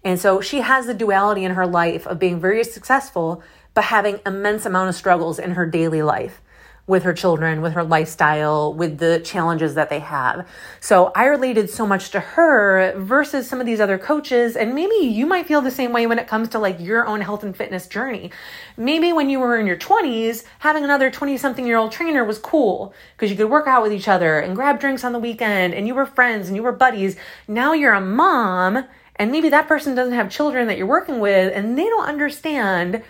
And 0.04 0.20
so 0.20 0.42
she 0.42 0.60
has 0.60 0.88
the 0.88 0.94
duality 0.94 1.46
in 1.46 1.54
her 1.54 1.68
life 1.68 2.06
of 2.06 2.20
being 2.20 2.40
very 2.40 2.66
successful 2.66 3.42
but 3.74 3.86
having 3.86 4.20
immense 4.26 4.66
amount 4.66 4.90
of 4.90 4.96
struggles 4.96 5.40
in 5.40 5.52
her 5.52 5.66
daily 5.66 6.02
life 6.02 6.42
with 6.90 7.04
her 7.04 7.14
children, 7.14 7.62
with 7.62 7.74
her 7.74 7.84
lifestyle, 7.84 8.74
with 8.74 8.98
the 8.98 9.22
challenges 9.24 9.76
that 9.76 9.92
they 9.92 10.00
have. 10.00 10.48
So 10.80 11.12
I 11.16 11.26
related 11.26 11.70
so 11.70 11.86
much 11.86 12.10
to 12.10 12.20
her 12.20 12.96
versus 12.98 13.48
some 13.48 13.60
of 13.62 13.68
these 13.68 13.80
other 13.80 14.00
coaches. 14.00 14.56
And 14.56 14.74
maybe 14.74 14.96
you 15.06 15.28
might 15.28 15.46
feel 15.46 15.62
the 15.62 15.70
same 15.70 15.94
way 15.94 16.08
when 16.08 16.18
it 16.18 16.28
comes 16.28 16.50
to 16.50 16.60
like 16.60 16.80
your 16.80 17.06
own 17.06 17.22
health 17.22 17.44
and 17.44 17.56
fitness 17.56 17.86
journey. 17.86 18.32
Maybe 18.76 19.14
when 19.14 19.30
you 19.30 19.40
were 19.40 19.60
in 19.60 19.68
your 19.68 19.78
20s, 19.78 20.46
having 20.58 20.84
another 20.84 21.12
20 21.12 21.38
something 21.38 21.68
year 21.68 21.78
old 21.78 21.92
trainer 21.92 22.26
was 22.26 22.40
cool 22.40 22.92
because 23.16 23.30
you 23.30 23.38
could 23.38 23.52
work 23.52 23.68
out 23.68 23.84
with 23.84 23.94
each 23.94 24.08
other 24.08 24.40
and 24.40 24.56
grab 24.56 24.80
drinks 24.80 25.04
on 25.04 25.14
the 25.14 25.20
weekend 25.20 25.76
and 25.76 25.86
you 25.86 25.94
were 25.94 26.08
friends 26.08 26.48
and 26.48 26.56
you 26.56 26.64
were 26.64 26.72
buddies. 26.72 27.18
Now 27.48 27.74
you're 27.74 27.94
a 27.94 28.02
mom 28.02 28.86
and 29.18 29.32
maybe 29.32 29.50
that 29.50 29.68
person 29.68 29.94
doesn't 29.94 30.16
have 30.16 30.32
children 30.32 30.66
that 30.66 30.78
you're 30.80 30.88
working 30.88 31.20
with 31.20 31.54
and 31.56 31.78
they 31.78 31.86
don't 31.86 32.08
understand 32.08 33.04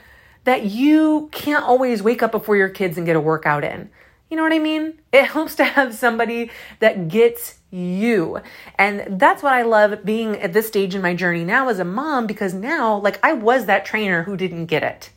that 0.49 0.65
you 0.65 1.29
can't 1.31 1.63
always 1.63 2.01
wake 2.01 2.23
up 2.23 2.31
before 2.31 2.57
your 2.57 2.69
kids 2.69 2.97
and 2.97 3.05
get 3.05 3.15
a 3.15 3.21
workout 3.21 3.63
in. 3.63 3.87
You 4.31 4.37
know 4.37 4.41
what 4.41 4.51
I 4.51 4.57
mean? 4.57 4.99
It 5.13 5.25
helps 5.25 5.53
to 5.55 5.63
have 5.63 5.93
somebody 5.93 6.49
that 6.79 7.07
gets 7.07 7.59
you. 7.69 8.41
And 8.75 9.19
that's 9.19 9.43
what 9.43 9.53
I 9.53 9.61
love 9.61 10.03
being 10.03 10.37
at 10.37 10.51
this 10.51 10.67
stage 10.67 10.95
in 10.95 11.03
my 11.03 11.13
journey 11.13 11.43
now 11.43 11.69
as 11.69 11.77
a 11.77 11.85
mom 11.85 12.25
because 12.25 12.55
now, 12.55 12.97
like, 12.97 13.23
I 13.23 13.33
was 13.33 13.67
that 13.67 13.85
trainer 13.85 14.23
who 14.23 14.35
didn't 14.35 14.65
get 14.65 14.81
it. 14.81 15.11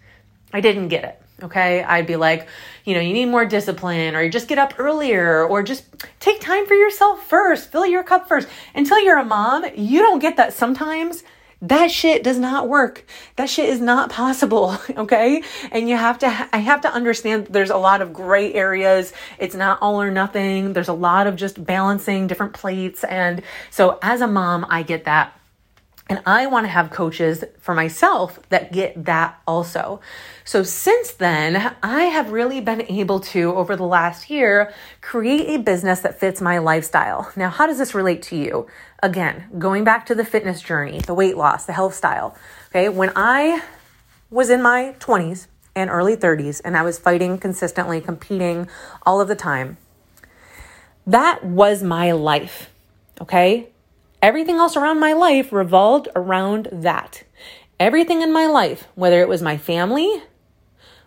I 0.53 0.61
didn't 0.61 0.89
get 0.89 1.05
it. 1.05 1.23
Okay. 1.43 1.83
I'd 1.83 2.07
be 2.07 2.17
like, 2.17 2.47
you 2.85 2.93
know, 2.93 3.01
you 3.01 3.15
need 3.15 3.25
more 3.25 3.47
discipline 3.47 4.15
or 4.15 4.23
you 4.23 4.31
just 4.31 4.49
get 4.49 4.59
up 4.59 4.75
earlier 4.77 5.47
or 5.47 5.62
just 5.62 5.87
take 6.21 6.43
time 6.43 6.67
for 6.67 6.75
yourself 6.75 7.27
first. 7.27 7.73
Fill 7.73 7.87
your 7.87 8.05
cup 8.05 8.29
first. 8.29 8.49
Until 8.75 9.03
you're 9.03 9.19
a 9.19 9.25
mom, 9.25 9.65
you 9.75 10.01
don't 10.01 10.19
get 10.19 10.37
that 10.37 10.53
sometimes. 10.53 11.25
That 11.62 11.92
shit 11.92 12.25
does 12.25 12.38
not 12.38 12.69
work. 12.69 13.07
That 13.37 13.49
shit 13.49 13.69
is 13.69 13.81
not 13.81 14.11
possible. 14.11 14.76
Okay. 15.02 15.42
And 15.73 15.88
you 15.88 15.97
have 15.97 16.19
to, 16.19 16.26
I 16.52 16.59
have 16.59 16.83
to 16.83 16.92
understand 16.92 17.47
there's 17.47 17.71
a 17.71 17.76
lot 17.76 18.02
of 18.02 18.12
gray 18.12 18.52
areas. 18.52 19.12
It's 19.38 19.54
not 19.54 19.78
all 19.81 20.00
or 20.00 20.11
nothing. 20.11 20.75
There's 20.75 20.88
a 20.88 20.92
lot 20.92 21.26
of 21.26 21.35
just 21.37 21.64
balancing 21.64 22.26
different 22.26 22.52
plates. 22.52 23.04
And 23.04 23.42
so 23.71 23.99
as 24.02 24.21
a 24.21 24.26
mom, 24.26 24.66
I 24.69 24.83
get 24.83 25.04
that. 25.07 25.37
And 26.12 26.21
I 26.26 26.45
want 26.45 26.66
to 26.66 26.69
have 26.69 26.90
coaches 26.90 27.42
for 27.59 27.75
myself 27.75 28.38
that 28.50 28.71
get 28.71 29.07
that 29.07 29.40
also. 29.47 30.02
So 30.45 30.62
since 30.62 31.12
then, 31.12 31.75
I 31.83 32.02
have 32.02 32.33
really 32.33 32.61
been 32.61 32.83
able 32.83 33.19
to, 33.21 33.54
over 33.54 33.76
the 33.76 33.87
last 33.87 34.28
year, 34.28 34.75
create 35.00 35.49
a 35.49 35.62
business 35.62 36.00
that 36.00 36.21
fits 36.21 36.42
my 36.42 36.59
lifestyle. 36.59 37.33
Now, 37.35 37.49
how 37.49 37.66
does 37.66 37.78
this 37.78 37.95
relate 37.95 38.21
to 38.25 38.37
you? 38.37 38.66
Again, 39.02 39.45
going 39.59 39.85
back 39.85 40.04
to 40.04 40.14
the 40.14 40.23
fitness 40.23 40.61
journey, 40.61 40.99
the 40.99 41.14
weight 41.14 41.38
loss, 41.38 41.64
the 41.64 41.73
health 41.73 41.95
style. 41.95 42.37
Okay. 42.69 42.90
When 42.90 43.11
I 43.16 43.62
was 44.28 44.50
in 44.50 44.61
my 44.61 44.95
20s 44.99 45.47
and 45.75 45.88
early 45.88 46.14
30s 46.14 46.61
and 46.62 46.76
I 46.76 46.83
was 46.83 46.99
fighting 46.99 47.38
consistently, 47.38 48.02
competing 48.02 48.69
all 49.07 49.23
of 49.23 49.28
the 49.28 49.35
time, 49.35 49.78
that 51.07 51.42
was 51.42 51.83
my 51.83 52.12
life. 52.12 52.69
Okay. 53.19 53.72
Everything 54.23 54.57
else 54.57 54.76
around 54.76 55.00
my 55.00 55.12
life 55.12 55.52
revolved 55.52 56.09
around 56.14 56.69
that. 56.71 57.25
Everything 57.81 58.23
in 58.23 58.33
my 58.33 58.47
life, 58.47 58.87
whether 58.95 59.21
it 59.21 59.29
was 59.29 59.43
my 59.43 59.59
family, 59.59 60.23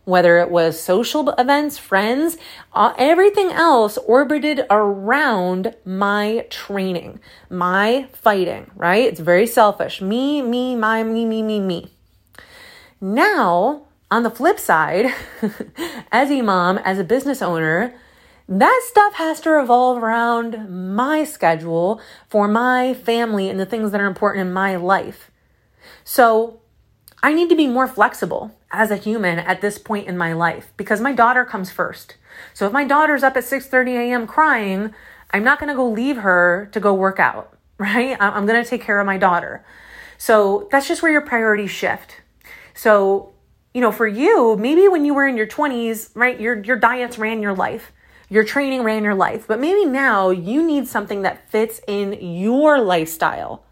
whether 0.04 0.38
it 0.38 0.52
was 0.52 0.80
social 0.80 1.30
events, 1.30 1.78
friends, 1.78 2.38
uh, 2.74 2.94
everything 2.98 3.52
else 3.52 3.98
orbited 4.00 4.66
around 4.70 5.74
my 5.86 6.46
training, 6.50 7.22
my 7.50 8.10
fighting, 8.12 8.70
right? 8.76 9.06
It's 9.06 9.22
very 9.22 9.48
selfish. 9.48 10.02
Me, 10.02 10.42
me, 10.42 10.76
my, 10.76 11.02
me, 11.02 11.24
me, 11.24 11.42
me, 11.42 11.62
me. 11.62 11.92
Now, 13.00 13.84
on 14.12 14.24
the 14.24 14.30
flip 14.30 14.60
side, 14.60 15.14
as 16.12 16.30
a 16.30 16.42
mom, 16.42 16.80
as 16.80 17.00
a 17.00 17.04
business 17.06 17.42
owner, 17.42 17.96
that 18.48 18.82
stuff 18.86 19.16
has 19.16 19.40
to 19.42 19.50
revolve 19.50 20.04
around 20.04 20.96
my 20.96 21.24
schedule 21.24 22.00
for 22.28 22.48
my 22.48 22.94
family 22.94 23.50
and 23.50 23.60
the 23.60 23.66
things 23.66 23.92
that 23.92 24.02
are 24.02 24.08
important 24.08 24.48
in 24.48 24.54
my 24.54 24.76
life. 24.76 25.32
So 26.04 26.60
I 27.24 27.34
need 27.34 27.50
to 27.50 27.56
be 27.56 27.68
more 27.68 27.88
flexible 27.88 28.56
as 28.72 28.92
a 28.92 28.98
human 28.98 29.40
at 29.40 29.62
this 29.62 29.80
point 29.80 30.08
in 30.08 30.18
my 30.18 30.34
life 30.34 30.72
because 30.78 31.02
my 31.02 31.12
daughter 31.12 31.44
comes 31.44 31.72
first. 31.72 32.18
So 32.54 32.68
if 32.68 32.74
my 32.74 32.84
daughter's 32.84 33.24
up 33.24 33.36
at 33.36 33.46
6:30 33.46 33.96
a.m. 33.96 34.28
crying, 34.28 34.94
I'm 35.32 35.44
not 35.44 35.60
going 35.60 35.70
to 35.70 35.76
go 35.76 35.90
leave 35.90 36.18
her 36.18 36.70
to 36.72 36.80
go 36.80 36.94
work 36.94 37.20
out, 37.20 37.58
right? 37.80 38.16
I'm 38.20 38.46
going 38.46 38.64
to 38.64 38.70
take 38.70 38.82
care 38.82 39.00
of 39.00 39.08
my 39.08 39.18
daughter. 39.18 39.66
So 40.18 40.68
that's 40.72 40.88
just 40.88 41.02
where 41.02 41.12
your 41.12 41.22
priorities 41.22 41.72
shift. 41.72 42.22
So, 42.74 43.34
you 43.74 43.82
know, 43.82 43.92
for 43.92 44.08
you, 44.08 44.56
maybe 44.58 44.88
when 44.88 45.04
you 45.04 45.14
were 45.14 45.28
in 45.28 45.36
your 45.36 45.48
20s, 45.48 46.12
right, 46.14 46.40
your 46.40 46.62
your 46.62 46.78
diets 46.78 47.18
ran 47.18 47.42
your 47.42 47.56
life. 47.56 47.92
Your 48.30 48.44
training 48.44 48.84
ran 48.84 49.04
your 49.04 49.16
life, 49.16 49.46
but 49.48 49.60
maybe 49.60 49.86
now 49.86 50.30
you 50.30 50.66
need 50.66 50.88
something 50.88 51.22
that 51.22 51.50
fits 51.50 51.82
in 51.88 52.14
your 52.14 52.80
lifestyle. 52.80 53.64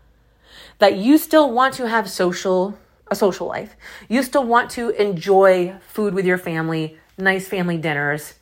That 0.80 0.98
you 0.98 1.18
still 1.18 1.52
want 1.52 1.74
to 1.76 1.88
have 1.88 2.10
social 2.10 2.78
a 3.08 3.16
social 3.16 3.48
life. 3.48 3.76
You 4.10 4.24
still 4.24 4.44
want 4.44 4.70
to 4.72 4.90
enjoy 4.90 5.76
food 5.88 6.14
with 6.14 6.26
your 6.26 6.38
family, 6.38 6.98
nice 7.18 7.48
family 7.48 7.78
dinners. 7.78 8.34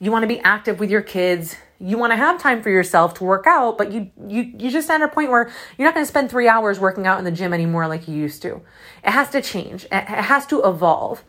You 0.00 0.12
want 0.12 0.22
to 0.22 0.28
be 0.28 0.40
active 0.40 0.78
with 0.80 0.90
your 0.90 1.02
kids. 1.02 1.56
You 1.80 1.98
want 1.98 2.12
to 2.12 2.16
have 2.16 2.40
time 2.40 2.62
for 2.62 2.70
yourself 2.70 3.14
to 3.14 3.24
work 3.24 3.46
out, 3.46 3.78
but 3.78 3.92
you 3.92 4.10
you 4.26 4.42
you 4.42 4.70
just 4.70 4.90
at 4.90 5.00
a 5.00 5.08
point 5.08 5.30
where 5.30 5.50
you're 5.76 5.86
not 5.86 5.94
going 5.94 6.04
to 6.04 6.10
spend 6.10 6.30
3 6.30 6.48
hours 6.48 6.78
working 6.78 7.06
out 7.06 7.18
in 7.18 7.24
the 7.24 7.30
gym 7.30 7.52
anymore 7.52 7.86
like 7.88 8.08
you 8.08 8.14
used 8.14 8.42
to. 8.42 8.60
It 9.04 9.10
has 9.10 9.30
to 9.30 9.40
change. 9.40 9.84
It 9.90 10.04
has 10.04 10.46
to 10.46 10.62
evolve. 10.64 11.24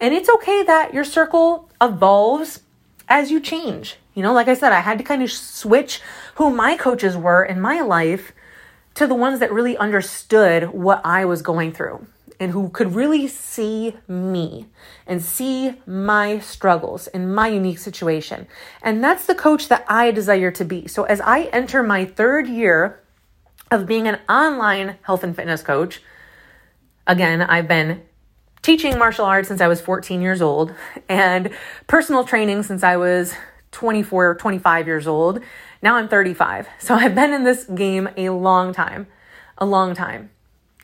And 0.00 0.12
it's 0.12 0.28
okay 0.28 0.64
that 0.64 0.92
your 0.92 1.04
circle 1.04 1.70
evolves 1.80 2.60
as 3.08 3.30
you 3.30 3.40
change. 3.40 3.96
You 4.14 4.22
know, 4.22 4.32
like 4.32 4.48
I 4.48 4.54
said, 4.54 4.72
I 4.72 4.80
had 4.80 4.98
to 4.98 5.04
kind 5.04 5.22
of 5.22 5.30
switch 5.30 6.00
who 6.34 6.50
my 6.50 6.76
coaches 6.76 7.16
were 7.16 7.44
in 7.44 7.60
my 7.60 7.80
life 7.80 8.32
to 8.94 9.06
the 9.06 9.14
ones 9.14 9.40
that 9.40 9.52
really 9.52 9.76
understood 9.76 10.70
what 10.70 11.00
I 11.04 11.24
was 11.24 11.40
going 11.40 11.72
through 11.72 12.06
and 12.38 12.52
who 12.52 12.68
could 12.68 12.94
really 12.94 13.28
see 13.28 13.96
me 14.08 14.66
and 15.06 15.22
see 15.22 15.74
my 15.86 16.38
struggles 16.40 17.06
and 17.08 17.34
my 17.34 17.48
unique 17.48 17.78
situation. 17.78 18.46
And 18.82 19.02
that's 19.02 19.26
the 19.26 19.34
coach 19.34 19.68
that 19.68 19.84
I 19.88 20.10
desire 20.10 20.50
to 20.50 20.64
be. 20.64 20.88
So 20.88 21.04
as 21.04 21.20
I 21.20 21.44
enter 21.44 21.82
my 21.82 22.04
third 22.04 22.48
year 22.48 23.00
of 23.70 23.86
being 23.86 24.08
an 24.08 24.18
online 24.28 24.96
health 25.02 25.24
and 25.24 25.34
fitness 25.34 25.62
coach, 25.62 26.02
again, 27.06 27.40
I've 27.40 27.68
been 27.68 28.02
teaching 28.62 28.96
martial 28.96 29.24
arts 29.24 29.48
since 29.48 29.60
I 29.60 29.66
was 29.66 29.80
14 29.80 30.22
years 30.22 30.40
old 30.40 30.72
and 31.08 31.50
personal 31.88 32.24
training 32.24 32.62
since 32.62 32.84
I 32.84 32.96
was 32.96 33.34
24 33.72 34.30
or 34.30 34.34
25 34.36 34.86
years 34.86 35.06
old. 35.06 35.40
Now 35.82 35.96
I'm 35.96 36.08
35. 36.08 36.68
So 36.78 36.94
I've 36.94 37.14
been 37.14 37.32
in 37.32 37.44
this 37.44 37.64
game 37.64 38.08
a 38.16 38.30
long 38.30 38.72
time, 38.72 39.08
a 39.58 39.66
long 39.66 39.94
time. 39.94 40.30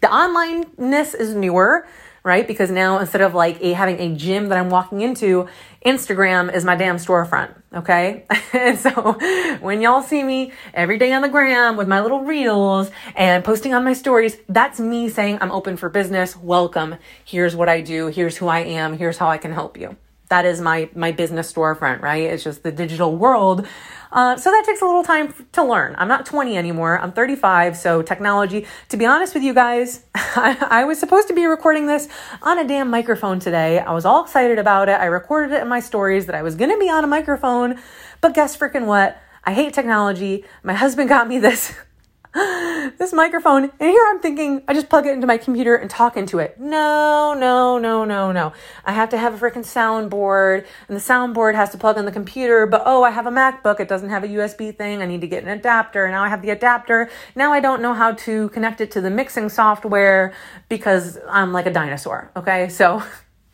The 0.00 0.08
onlineness 0.08 1.14
is 1.14 1.34
newer, 1.34 1.86
right? 2.24 2.46
Because 2.46 2.70
now 2.70 2.98
instead 2.98 3.20
of 3.20 3.34
like 3.34 3.60
a, 3.60 3.72
having 3.72 3.98
a 4.00 4.14
gym 4.14 4.48
that 4.48 4.58
I'm 4.58 4.70
walking 4.70 5.00
into, 5.00 5.48
Instagram 5.84 6.52
is 6.54 6.64
my 6.64 6.76
damn 6.76 6.96
storefront. 6.96 7.54
Okay. 7.74 8.24
and 8.52 8.78
so 8.78 9.18
when 9.60 9.80
y'all 9.80 10.02
see 10.02 10.22
me 10.22 10.52
every 10.74 10.98
day 10.98 11.12
on 11.12 11.22
the 11.22 11.28
gram 11.28 11.76
with 11.76 11.88
my 11.88 12.00
little 12.00 12.20
reels 12.20 12.90
and 13.14 13.44
posting 13.44 13.74
on 13.74 13.84
my 13.84 13.92
stories, 13.92 14.36
that's 14.48 14.80
me 14.80 15.08
saying 15.08 15.38
I'm 15.40 15.52
open 15.52 15.76
for 15.76 15.88
business. 15.88 16.36
Welcome. 16.36 16.96
Here's 17.24 17.54
what 17.54 17.68
I 17.68 17.80
do. 17.80 18.08
Here's 18.08 18.36
who 18.36 18.48
I 18.48 18.60
am. 18.60 18.96
Here's 18.98 19.18
how 19.18 19.28
I 19.28 19.38
can 19.38 19.52
help 19.52 19.78
you. 19.78 19.96
That 20.28 20.44
is 20.44 20.60
my, 20.60 20.90
my 20.94 21.12
business 21.12 21.50
storefront, 21.50 22.02
right? 22.02 22.24
It's 22.24 22.44
just 22.44 22.62
the 22.62 22.72
digital 22.72 23.16
world 23.16 23.66
uh, 24.12 24.36
so 24.36 24.50
that 24.50 24.64
takes 24.64 24.80
a 24.80 24.84
little 24.84 25.04
time 25.04 25.34
to 25.52 25.64
learn. 25.64 25.94
I'm 25.98 26.08
not 26.08 26.24
20 26.26 26.56
anymore. 26.56 26.98
I'm 26.98 27.12
35. 27.12 27.76
So 27.76 28.02
technology, 28.02 28.66
to 28.88 28.96
be 28.96 29.06
honest 29.06 29.34
with 29.34 29.42
you 29.42 29.54
guys, 29.54 30.04
I, 30.14 30.56
I, 30.70 30.84
was 30.84 30.98
supposed 30.98 31.28
to 31.28 31.34
be 31.34 31.44
recording 31.44 31.86
this 31.86 32.08
on 32.42 32.58
a 32.58 32.66
damn 32.66 32.90
microphone 32.90 33.38
today. 33.38 33.78
I 33.78 33.92
was 33.92 34.04
all 34.04 34.22
excited 34.22 34.58
about 34.58 34.88
it. 34.88 34.92
I 34.92 35.06
recorded 35.06 35.54
it 35.54 35.62
in 35.62 35.68
my 35.68 35.80
stories 35.80 36.26
that 36.26 36.34
I 36.34 36.42
was 36.42 36.54
going 36.54 36.70
to 36.70 36.78
be 36.78 36.88
on 36.88 37.04
a 37.04 37.06
microphone, 37.06 37.78
but 38.20 38.34
guess 38.34 38.56
freaking 38.56 38.86
what? 38.86 39.20
I 39.44 39.52
hate 39.52 39.72
technology. 39.72 40.44
My 40.62 40.74
husband 40.74 41.08
got 41.08 41.28
me 41.28 41.38
this 41.38 41.74
this 42.98 43.12
microphone. 43.12 43.64
And 43.64 43.90
here 43.90 44.02
I'm 44.08 44.20
thinking, 44.20 44.62
I 44.68 44.74
just 44.74 44.88
plug 44.88 45.06
it 45.06 45.12
into 45.12 45.26
my 45.26 45.38
computer 45.38 45.76
and 45.76 45.88
talk 45.88 46.16
into 46.16 46.38
it. 46.38 46.60
No, 46.60 47.34
no, 47.38 47.78
no, 47.78 48.04
no, 48.04 48.32
no. 48.32 48.52
I 48.84 48.92
have 48.92 49.08
to 49.10 49.18
have 49.18 49.34
a 49.34 49.38
freaking 49.38 49.64
soundboard, 49.64 50.66
and 50.88 50.96
the 50.96 51.00
soundboard 51.00 51.54
has 51.54 51.70
to 51.70 51.78
plug 51.78 51.96
in 51.96 52.04
the 52.04 52.12
computer. 52.12 52.66
But 52.66 52.82
oh, 52.84 53.02
I 53.02 53.10
have 53.10 53.26
a 53.26 53.30
MacBook. 53.30 53.80
It 53.80 53.88
doesn't 53.88 54.10
have 54.10 54.24
a 54.24 54.28
USB 54.28 54.76
thing. 54.76 55.00
I 55.00 55.06
need 55.06 55.22
to 55.22 55.26
get 55.26 55.42
an 55.42 55.48
adapter. 55.48 56.08
Now 56.10 56.22
I 56.22 56.28
have 56.28 56.42
the 56.42 56.50
adapter. 56.50 57.10
Now 57.34 57.52
I 57.52 57.60
don't 57.60 57.80
know 57.80 57.94
how 57.94 58.12
to 58.12 58.48
connect 58.50 58.80
it 58.80 58.90
to 58.92 59.00
the 59.00 59.10
mixing 59.10 59.48
software 59.48 60.34
because 60.68 61.18
I'm 61.28 61.52
like 61.52 61.66
a 61.66 61.72
dinosaur. 61.72 62.30
Okay. 62.36 62.68
So 62.68 63.02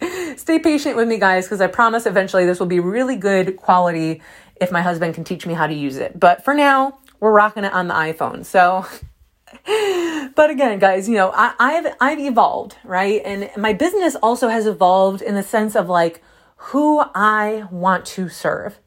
stay 0.36 0.58
patient 0.58 0.96
with 0.96 1.08
me, 1.08 1.18
guys, 1.18 1.46
because 1.46 1.60
I 1.60 1.68
promise 1.68 2.06
eventually 2.06 2.44
this 2.44 2.58
will 2.58 2.66
be 2.66 2.80
really 2.80 3.16
good 3.16 3.56
quality 3.56 4.20
if 4.60 4.70
my 4.70 4.82
husband 4.82 5.14
can 5.14 5.24
teach 5.24 5.46
me 5.46 5.54
how 5.54 5.66
to 5.66 5.74
use 5.74 5.96
it. 5.96 6.18
But 6.18 6.44
for 6.44 6.54
now, 6.54 6.98
we're 7.24 7.32
rocking 7.32 7.64
it 7.64 7.72
on 7.72 7.88
the 7.88 7.94
iPhone. 7.94 8.44
So, 8.44 8.84
but 10.34 10.50
again, 10.50 10.78
guys, 10.78 11.08
you 11.08 11.14
know, 11.14 11.32
I, 11.34 11.72
have 11.72 11.96
I've 11.98 12.18
evolved, 12.18 12.76
right? 12.84 13.22
And 13.24 13.50
my 13.56 13.72
business 13.72 14.14
also 14.16 14.48
has 14.48 14.66
evolved 14.66 15.22
in 15.22 15.34
the 15.34 15.42
sense 15.42 15.74
of 15.74 15.88
like 15.88 16.22
who 16.56 17.02
I 17.14 17.66
want 17.70 18.04
to 18.06 18.28
serve. 18.28 18.78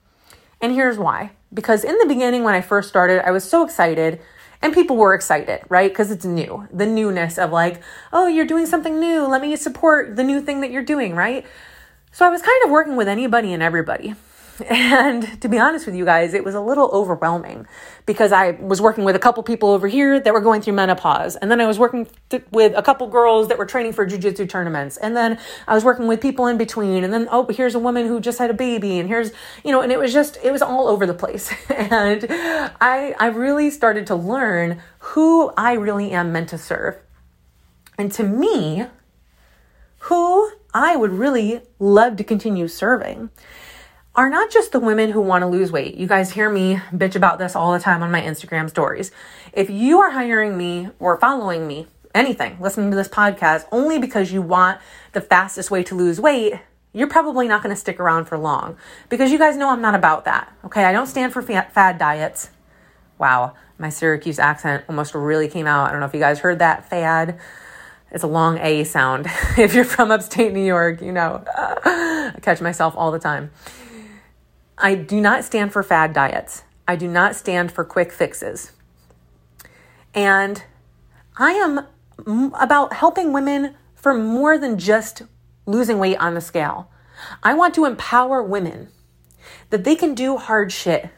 And 0.62 0.72
here's 0.72 1.00
why. 1.00 1.32
Because 1.52 1.84
in 1.84 1.98
the 1.98 2.06
beginning, 2.06 2.44
when 2.44 2.54
I 2.54 2.62
first 2.62 2.90
started, 2.90 3.28
I 3.28 3.32
was 3.32 3.44
so 3.44 3.66
excited 3.66 4.22
and 4.62 4.72
people 4.72 4.98
were 4.98 5.16
excited, 5.16 5.62
right? 5.68 5.90
Because 5.90 6.12
it's 6.12 6.26
new. 6.26 6.68
The 6.72 6.86
newness 6.86 7.40
of 7.40 7.52
like, 7.52 7.82
oh, 8.14 8.28
you're 8.28 8.46
doing 8.46 8.68
something 8.68 9.00
new. 9.00 9.26
Let 9.26 9.42
me 9.42 9.56
support 9.56 10.16
the 10.16 10.24
new 10.24 10.42
thing 10.42 10.62
that 10.62 10.70
you're 10.70 10.84
doing, 10.84 11.16
right? 11.16 11.44
So 12.12 12.24
I 12.24 12.30
was 12.30 12.44
kind 12.44 12.66
of 12.66 12.70
working 12.70 12.98
with 12.98 13.08
anybody 13.08 13.52
and 13.52 13.64
everybody. 13.64 14.14
And 14.70 15.42
to 15.42 15.50
be 15.50 15.60
honest 15.60 15.86
with 15.86 15.96
you 15.96 16.06
guys, 16.06 16.34
it 16.34 16.44
was 16.44 16.56
a 16.56 16.62
little 16.62 16.90
overwhelming 16.92 17.68
because 18.06 18.32
I 18.32 18.52
was 18.52 18.82
working 18.82 19.04
with 19.04 19.16
a 19.16 19.20
couple 19.20 19.44
people 19.44 19.70
over 19.70 19.88
here 19.88 20.20
that 20.20 20.34
were 20.34 20.42
going 20.42 20.62
through 20.62 20.74
menopause. 20.74 21.36
And 21.36 21.52
then 21.52 21.62
I 21.62 21.68
was 21.68 21.78
working 21.78 22.08
th- 22.30 22.44
with 22.52 22.74
a 22.76 22.82
couple 22.82 23.08
girls 23.08 23.50
that 23.50 23.58
were 23.58 23.66
training 23.66 23.94
for 23.94 24.08
jujitsu 24.08 24.50
tournaments. 24.50 24.98
And 24.98 25.16
then 25.16 25.40
I 25.68 25.76
was 25.76 25.84
working 25.84 26.08
with 26.08 26.22
people 26.22 26.48
in 26.48 26.58
between. 26.58 27.04
And 27.04 27.14
then, 27.14 27.28
oh, 27.32 27.46
here's 27.48 27.76
a 27.76 27.80
woman 27.80 28.08
who 28.08 28.20
just 28.20 28.40
had 28.40 28.50
a 28.50 28.54
baby. 28.54 29.00
And 29.00 29.08
here's, 29.08 29.32
you 29.64 29.72
know, 29.72 29.82
and 29.82 29.92
it 29.92 30.00
was 30.00 30.14
just, 30.14 30.38
it 30.44 30.52
was 30.52 30.62
all 30.62 30.88
over 30.88 31.06
the 31.06 31.14
place. 31.14 31.54
and 31.70 32.26
I, 32.30 33.16
I 33.20 33.28
really 33.28 33.70
started 33.70 34.08
to 34.08 34.16
learn 34.16 34.82
who 35.00 35.52
I 35.58 35.74
really 35.74 36.12
am 36.12 36.32
meant 36.32 36.50
to 36.50 36.58
serve. 36.58 36.98
And 37.98 38.12
to 38.14 38.24
me, 38.24 38.86
who 40.00 40.52
I 40.74 40.96
would 40.96 41.12
really 41.12 41.62
love 41.80 42.18
to 42.18 42.24
continue 42.24 42.68
serving 42.68 43.30
are 44.18 44.30
not 44.32 44.50
just 44.50 44.72
the 44.72 44.80
women 44.80 45.12
who 45.12 45.22
want 45.22 45.44
to 45.44 45.48
lose 45.48 45.72
weight. 45.72 45.94
You 45.94 46.08
guys 46.08 46.32
hear 46.32 46.50
me 46.50 46.78
bitch 46.92 47.16
about 47.16 47.38
this 47.38 47.56
all 47.56 47.72
the 47.72 47.80
time 47.80 48.02
on 48.02 48.10
my 48.10 48.20
Instagram 48.20 48.68
stories. 48.68 49.12
If 49.54 49.70
you 49.70 50.00
are 50.00 50.10
hiring 50.10 50.58
me 50.58 50.90
or 50.98 51.20
following 51.20 51.68
me, 51.68 51.86
anything, 52.16 52.58
listening 52.60 52.90
to 52.90 52.98
this 52.98 53.08
podcast 53.08 53.66
only 53.72 54.00
because 54.00 54.32
you 54.32 54.42
want 54.42 54.82
the 55.14 55.22
fastest 55.22 55.70
way 55.70 55.84
to 55.84 55.94
lose 55.94 56.20
weight, 56.20 56.56
you're 56.94 57.08
probably 57.08 57.48
not 57.48 57.62
going 57.62 57.74
to 57.74 57.80
stick 57.80 58.00
around 58.00 58.26
for 58.26 58.40
long 58.40 58.76
because 59.08 59.32
you 59.32 59.38
guys 59.38 59.56
know 59.56 59.70
I'm 59.70 59.82
not 59.82 59.94
about 59.94 60.26
that. 60.26 60.52
Okay, 60.66 60.84
I 60.84 60.92
don't 60.92 61.06
stand 61.06 61.32
for 61.32 61.44
fad 61.44 62.00
diets. 62.00 62.50
Wow, 63.20 63.54
my 63.78 63.90
Syracuse 63.90 64.40
accent 64.40 64.84
almost 64.90 65.14
really 65.14 65.48
came 65.48 65.68
out. 65.68 65.90
I 65.90 65.92
don't 65.92 66.00
know 66.00 66.08
if 66.08 66.14
you 66.16 66.20
guys 66.20 66.40
heard 66.40 66.58
that 66.58 66.90
fad. 66.90 67.40
It's 68.10 68.24
a 68.24 68.28
long 68.28 68.58
A 68.58 68.84
sound. 68.84 69.28
if 69.60 69.76
you're 69.76 69.86
from 69.86 70.10
upstate 70.10 70.54
New 70.54 70.66
York, 70.66 71.02
you 71.02 71.12
know, 71.12 71.44
I 71.56 72.34
catch 72.42 72.62
myself 72.62 72.96
all 72.98 73.12
the 73.12 73.20
time. 73.20 73.52
I 74.78 74.96
do 74.96 75.20
not 75.20 75.44
stand 75.44 75.74
for 75.74 75.82
fad 75.82 76.14
diets. 76.14 76.64
I 76.88 76.96
do 76.96 77.08
not 77.08 77.36
stand 77.36 77.72
for 77.72 77.84
quick 77.84 78.12
fixes. 78.12 78.72
And 80.14 80.64
I 81.38 81.52
am 81.52 81.88
about 82.54 82.94
helping 82.94 83.34
women 83.34 83.76
for 83.96 84.14
more 84.14 84.58
than 84.58 84.78
just 84.78 85.24
losing 85.66 86.00
weight 86.00 86.18
on 86.18 86.34
the 86.34 86.42
scale. 86.42 86.90
I 87.44 87.54
want 87.54 87.74
to 87.76 87.86
empower 87.86 88.42
women 88.44 88.90
that 89.70 89.84
they 89.84 89.96
can 89.96 90.14
do 90.14 90.38
hard 90.38 90.72
shit, 90.72 91.10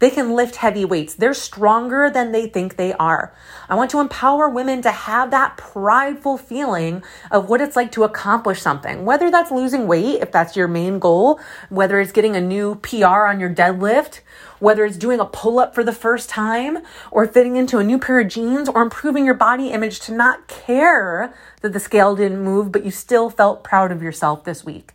they 0.00 0.10
can 0.10 0.34
lift 0.34 0.56
heavy 0.56 0.84
weights. 0.84 1.14
They're 1.14 1.34
stronger 1.34 2.10
than 2.10 2.32
they 2.32 2.48
think 2.48 2.76
they 2.76 2.94
are. 2.94 3.32
I 3.68 3.74
want 3.76 3.90
to 3.92 4.00
empower 4.00 4.48
women 4.48 4.82
to 4.82 4.90
have 4.90 5.30
that 5.30 5.56
prideful 5.56 6.38
feeling 6.38 7.04
of 7.30 7.48
what 7.48 7.60
it's 7.60 7.76
like 7.76 7.92
to 7.92 8.04
accomplish 8.04 8.60
something, 8.60 9.04
whether 9.04 9.30
that's 9.30 9.50
losing 9.50 9.86
weight, 9.86 10.20
if 10.22 10.32
that's 10.32 10.56
your 10.56 10.68
main 10.68 10.98
goal, 10.98 11.38
whether 11.68 12.00
it's 12.00 12.12
getting 12.12 12.34
a 12.34 12.40
new 12.40 12.76
PR 12.76 13.26
on 13.26 13.38
your 13.38 13.54
deadlift, 13.54 14.20
whether 14.58 14.84
it's 14.86 14.96
doing 14.96 15.20
a 15.20 15.26
pull 15.26 15.58
up 15.58 15.74
for 15.74 15.84
the 15.84 15.92
first 15.92 16.30
time, 16.30 16.78
or 17.10 17.26
fitting 17.26 17.56
into 17.56 17.78
a 17.78 17.84
new 17.84 17.98
pair 17.98 18.20
of 18.20 18.28
jeans, 18.28 18.68
or 18.70 18.82
improving 18.82 19.26
your 19.26 19.34
body 19.34 19.68
image 19.68 20.00
to 20.00 20.12
not 20.12 20.48
care 20.48 21.34
that 21.60 21.74
the 21.74 21.80
scale 21.80 22.16
didn't 22.16 22.42
move, 22.42 22.72
but 22.72 22.84
you 22.84 22.90
still 22.90 23.28
felt 23.28 23.62
proud 23.62 23.92
of 23.92 24.02
yourself 24.02 24.44
this 24.44 24.64
week. 24.64 24.92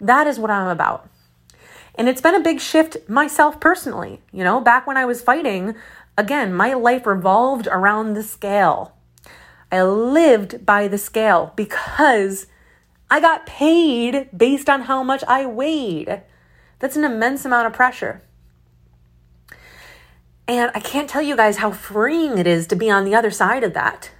That 0.00 0.28
is 0.28 0.38
what 0.38 0.50
I'm 0.50 0.68
about. 0.68 1.08
And 1.98 2.08
it's 2.08 2.20
been 2.20 2.34
a 2.34 2.40
big 2.40 2.60
shift 2.60 3.08
myself 3.08 3.58
personally. 3.58 4.20
You 4.32 4.44
know, 4.44 4.60
back 4.60 4.86
when 4.86 4.96
I 4.96 5.06
was 5.06 5.22
fighting, 5.22 5.74
again, 6.18 6.52
my 6.52 6.74
life 6.74 7.06
revolved 7.06 7.66
around 7.70 8.14
the 8.14 8.22
scale. 8.22 8.94
I 9.72 9.82
lived 9.82 10.64
by 10.64 10.88
the 10.88 10.98
scale 10.98 11.52
because 11.56 12.46
I 13.10 13.20
got 13.20 13.46
paid 13.46 14.28
based 14.36 14.68
on 14.68 14.82
how 14.82 15.02
much 15.02 15.24
I 15.26 15.46
weighed. 15.46 16.22
That's 16.78 16.96
an 16.96 17.04
immense 17.04 17.44
amount 17.44 17.66
of 17.66 17.72
pressure. 17.72 18.22
And 20.48 20.70
I 20.74 20.80
can't 20.80 21.10
tell 21.10 21.22
you 21.22 21.34
guys 21.34 21.56
how 21.56 21.72
freeing 21.72 22.38
it 22.38 22.46
is 22.46 22.66
to 22.68 22.76
be 22.76 22.90
on 22.90 23.04
the 23.04 23.14
other 23.14 23.30
side 23.30 23.64
of 23.64 23.74
that. 23.74 24.10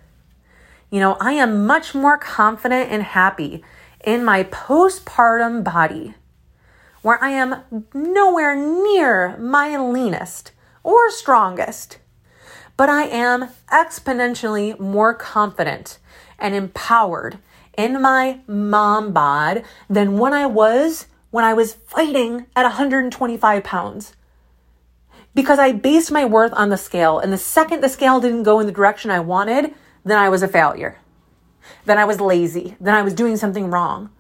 You 0.90 0.98
know, 0.98 1.16
I 1.20 1.32
am 1.32 1.66
much 1.66 1.94
more 1.94 2.18
confident 2.18 2.90
and 2.90 3.02
happy 3.02 3.62
in 4.04 4.24
my 4.24 4.44
postpartum 4.44 5.62
body 5.62 6.14
where 7.02 7.22
I 7.22 7.30
am 7.30 7.87
nowhere 7.94 8.56
near 8.56 9.37
my 9.38 9.76
leanest 9.76 10.52
or 10.82 11.11
strongest, 11.11 11.98
but 12.76 12.88
I 12.88 13.04
am 13.04 13.48
exponentially 13.72 14.78
more 14.78 15.14
confident 15.14 15.98
and 16.38 16.54
empowered 16.54 17.38
in 17.76 18.00
my 18.00 18.40
mom 18.46 19.12
bod 19.12 19.64
than 19.88 20.18
when 20.18 20.32
I 20.32 20.46
was 20.46 21.06
when 21.30 21.44
I 21.44 21.52
was 21.52 21.74
fighting 21.74 22.46
at 22.56 22.62
125 22.62 23.62
pounds. 23.62 24.14
Because 25.35 25.59
I 25.59 25.72
based 25.72 26.11
my 26.11 26.24
worth 26.24 26.52
on 26.54 26.70
the 26.70 26.78
scale, 26.78 27.18
and 27.18 27.30
the 27.30 27.37
second 27.37 27.82
the 27.82 27.90
scale 27.90 28.20
didn't 28.20 28.44
go 28.44 28.59
in 28.59 28.66
the 28.66 28.72
direction 28.72 29.11
I 29.11 29.20
wanted, 29.20 29.74
then 30.02 30.18
I 30.18 30.30
was 30.30 30.42
a 30.42 30.48
failure. 30.48 30.98
Then 31.85 31.98
I 31.98 32.06
was 32.06 32.20
lazy. 32.20 32.76
Then 32.80 32.94
I 32.94 33.02
was 33.02 33.12
doing 33.12 33.37
something 33.37 33.70
wrong. 33.70 34.11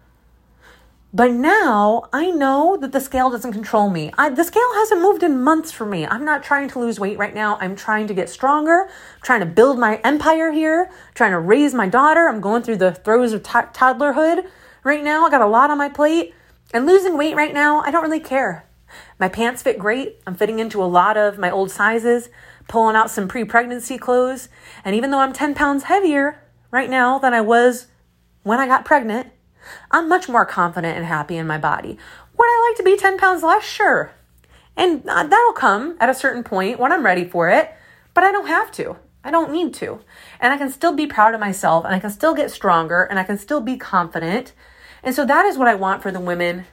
But 1.16 1.32
now 1.32 2.10
I 2.12 2.30
know 2.30 2.76
that 2.76 2.92
the 2.92 3.00
scale 3.00 3.30
doesn't 3.30 3.54
control 3.54 3.88
me. 3.88 4.12
I, 4.18 4.28
the 4.28 4.44
scale 4.44 4.74
hasn't 4.74 5.00
moved 5.00 5.22
in 5.22 5.42
months 5.42 5.72
for 5.72 5.86
me. 5.86 6.06
I'm 6.06 6.26
not 6.26 6.42
trying 6.42 6.68
to 6.68 6.78
lose 6.78 7.00
weight 7.00 7.16
right 7.16 7.34
now. 7.34 7.56
I'm 7.58 7.74
trying 7.74 8.06
to 8.08 8.12
get 8.12 8.28
stronger, 8.28 8.82
I'm 8.82 9.22
trying 9.22 9.40
to 9.40 9.46
build 9.46 9.78
my 9.78 9.96
empire 10.04 10.52
here, 10.52 10.90
trying 11.14 11.30
to 11.30 11.38
raise 11.38 11.72
my 11.72 11.88
daughter. 11.88 12.28
I'm 12.28 12.42
going 12.42 12.62
through 12.62 12.76
the 12.76 12.92
throes 12.92 13.32
of 13.32 13.42
t- 13.42 13.48
toddlerhood 13.50 14.46
right 14.84 15.02
now. 15.02 15.24
I 15.24 15.30
got 15.30 15.40
a 15.40 15.46
lot 15.46 15.70
on 15.70 15.78
my 15.78 15.88
plate. 15.88 16.34
And 16.74 16.84
losing 16.84 17.16
weight 17.16 17.34
right 17.34 17.54
now, 17.54 17.80
I 17.80 17.90
don't 17.90 18.02
really 18.02 18.20
care. 18.20 18.66
My 19.18 19.30
pants 19.30 19.62
fit 19.62 19.78
great. 19.78 20.18
I'm 20.26 20.34
fitting 20.34 20.58
into 20.58 20.82
a 20.82 20.84
lot 20.84 21.16
of 21.16 21.38
my 21.38 21.50
old 21.50 21.70
sizes, 21.70 22.28
pulling 22.68 22.94
out 22.94 23.10
some 23.10 23.26
pre 23.26 23.42
pregnancy 23.42 23.96
clothes. 23.96 24.50
And 24.84 24.94
even 24.94 25.10
though 25.10 25.20
I'm 25.20 25.32
10 25.32 25.54
pounds 25.54 25.84
heavier 25.84 26.42
right 26.70 26.90
now 26.90 27.18
than 27.18 27.32
I 27.32 27.40
was 27.40 27.86
when 28.42 28.60
I 28.60 28.66
got 28.66 28.84
pregnant, 28.84 29.28
I'm 29.90 30.08
much 30.08 30.28
more 30.28 30.44
confident 30.44 30.96
and 30.96 31.06
happy 31.06 31.36
in 31.36 31.46
my 31.46 31.58
body. 31.58 31.98
Would 32.36 32.44
I 32.44 32.68
like 32.68 32.76
to 32.78 32.82
be 32.82 32.96
10 32.96 33.18
pounds 33.18 33.42
less? 33.42 33.64
Sure. 33.64 34.12
And 34.76 35.08
uh, 35.08 35.24
that'll 35.24 35.52
come 35.52 35.96
at 36.00 36.10
a 36.10 36.14
certain 36.14 36.44
point 36.44 36.78
when 36.78 36.92
I'm 36.92 37.04
ready 37.04 37.24
for 37.24 37.48
it, 37.48 37.72
but 38.14 38.24
I 38.24 38.32
don't 38.32 38.48
have 38.48 38.70
to. 38.72 38.96
I 39.24 39.30
don't 39.30 39.50
need 39.50 39.74
to. 39.74 40.00
And 40.40 40.52
I 40.52 40.58
can 40.58 40.70
still 40.70 40.94
be 40.94 41.06
proud 41.06 41.34
of 41.34 41.40
myself 41.40 41.84
and 41.84 41.94
I 41.94 41.98
can 41.98 42.10
still 42.10 42.34
get 42.34 42.50
stronger 42.50 43.02
and 43.02 43.18
I 43.18 43.24
can 43.24 43.38
still 43.38 43.60
be 43.60 43.76
confident. 43.76 44.52
And 45.02 45.14
so 45.14 45.24
that 45.24 45.46
is 45.46 45.58
what 45.58 45.68
I 45.68 45.74
want 45.74 46.02
for 46.02 46.12
the 46.12 46.20
women 46.20 46.66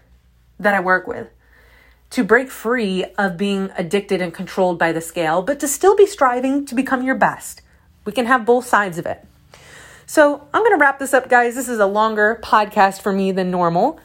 that 0.59 0.75
I 0.75 0.79
work 0.79 1.07
with 1.07 1.29
to 2.11 2.23
break 2.23 2.51
free 2.51 3.05
of 3.17 3.37
being 3.37 3.71
addicted 3.75 4.21
and 4.21 4.31
controlled 4.31 4.77
by 4.77 4.91
the 4.91 5.01
scale, 5.01 5.41
but 5.41 5.59
to 5.59 5.67
still 5.67 5.95
be 5.95 6.05
striving 6.05 6.63
to 6.63 6.75
become 6.75 7.01
your 7.01 7.15
best. 7.15 7.63
We 8.05 8.11
can 8.11 8.27
have 8.27 8.45
both 8.45 8.67
sides 8.67 8.99
of 8.99 9.07
it. 9.07 9.25
So 10.05 10.47
I'm 10.53 10.61
going 10.61 10.77
to 10.77 10.81
wrap 10.81 10.99
this 10.99 11.13
up, 11.13 11.29
guys. 11.29 11.55
This 11.55 11.69
is 11.69 11.79
a 11.79 11.85
longer 11.85 12.39
podcast 12.43 13.01
for 13.01 13.13
me 13.13 13.31
than 13.31 13.49
normal, 13.49 13.99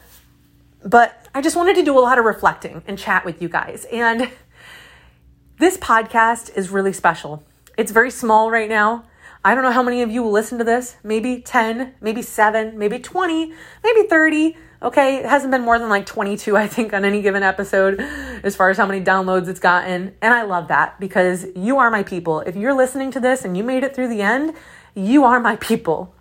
but 0.83 1.27
I 1.35 1.41
just 1.41 1.55
wanted 1.55 1.75
to 1.75 1.83
do 1.83 1.97
a 1.97 2.01
lot 2.01 2.17
of 2.17 2.25
reflecting 2.25 2.83
and 2.87 2.97
chat 2.97 3.25
with 3.25 3.41
you 3.41 3.49
guys. 3.49 3.85
And 3.91 4.31
this 5.57 5.77
podcast 5.77 6.55
is 6.55 6.69
really 6.69 6.93
special. 6.93 7.43
It's 7.77 7.91
very 7.91 8.11
small 8.11 8.49
right 8.49 8.69
now. 8.69 9.05
I 9.43 9.55
don't 9.55 9.63
know 9.63 9.71
how 9.71 9.83
many 9.83 10.01
of 10.01 10.11
you 10.11 10.23
will 10.23 10.31
listen 10.31 10.57
to 10.57 10.63
this. 10.63 10.95
Maybe 11.03 11.41
10, 11.41 11.95
maybe 12.01 12.21
7, 12.21 12.77
maybe 12.77 12.99
20, 12.99 13.53
maybe 13.83 14.07
30. 14.07 14.57
Okay, 14.81 15.17
it 15.17 15.25
hasn't 15.25 15.51
been 15.51 15.61
more 15.61 15.77
than 15.77 15.89
like 15.89 16.05
22, 16.05 16.55
I 16.55 16.67
think, 16.67 16.93
on 16.93 17.03
any 17.03 17.21
given 17.21 17.43
episode 17.43 17.99
as 18.43 18.55
far 18.55 18.69
as 18.69 18.77
how 18.77 18.85
many 18.85 19.03
downloads 19.03 19.49
it's 19.49 19.59
gotten. 19.59 20.15
And 20.21 20.33
I 20.33 20.43
love 20.43 20.69
that 20.69 20.97
because 20.99 21.45
you 21.55 21.77
are 21.77 21.91
my 21.91 22.03
people. 22.03 22.39
If 22.41 22.55
you're 22.55 22.73
listening 22.73 23.11
to 23.11 23.19
this 23.19 23.43
and 23.43 23.57
you 23.57 23.63
made 23.63 23.83
it 23.83 23.93
through 23.93 24.07
the 24.07 24.21
end, 24.21 24.53
you 24.95 25.23
are 25.23 25.39
my 25.39 25.55
people. 25.57 26.13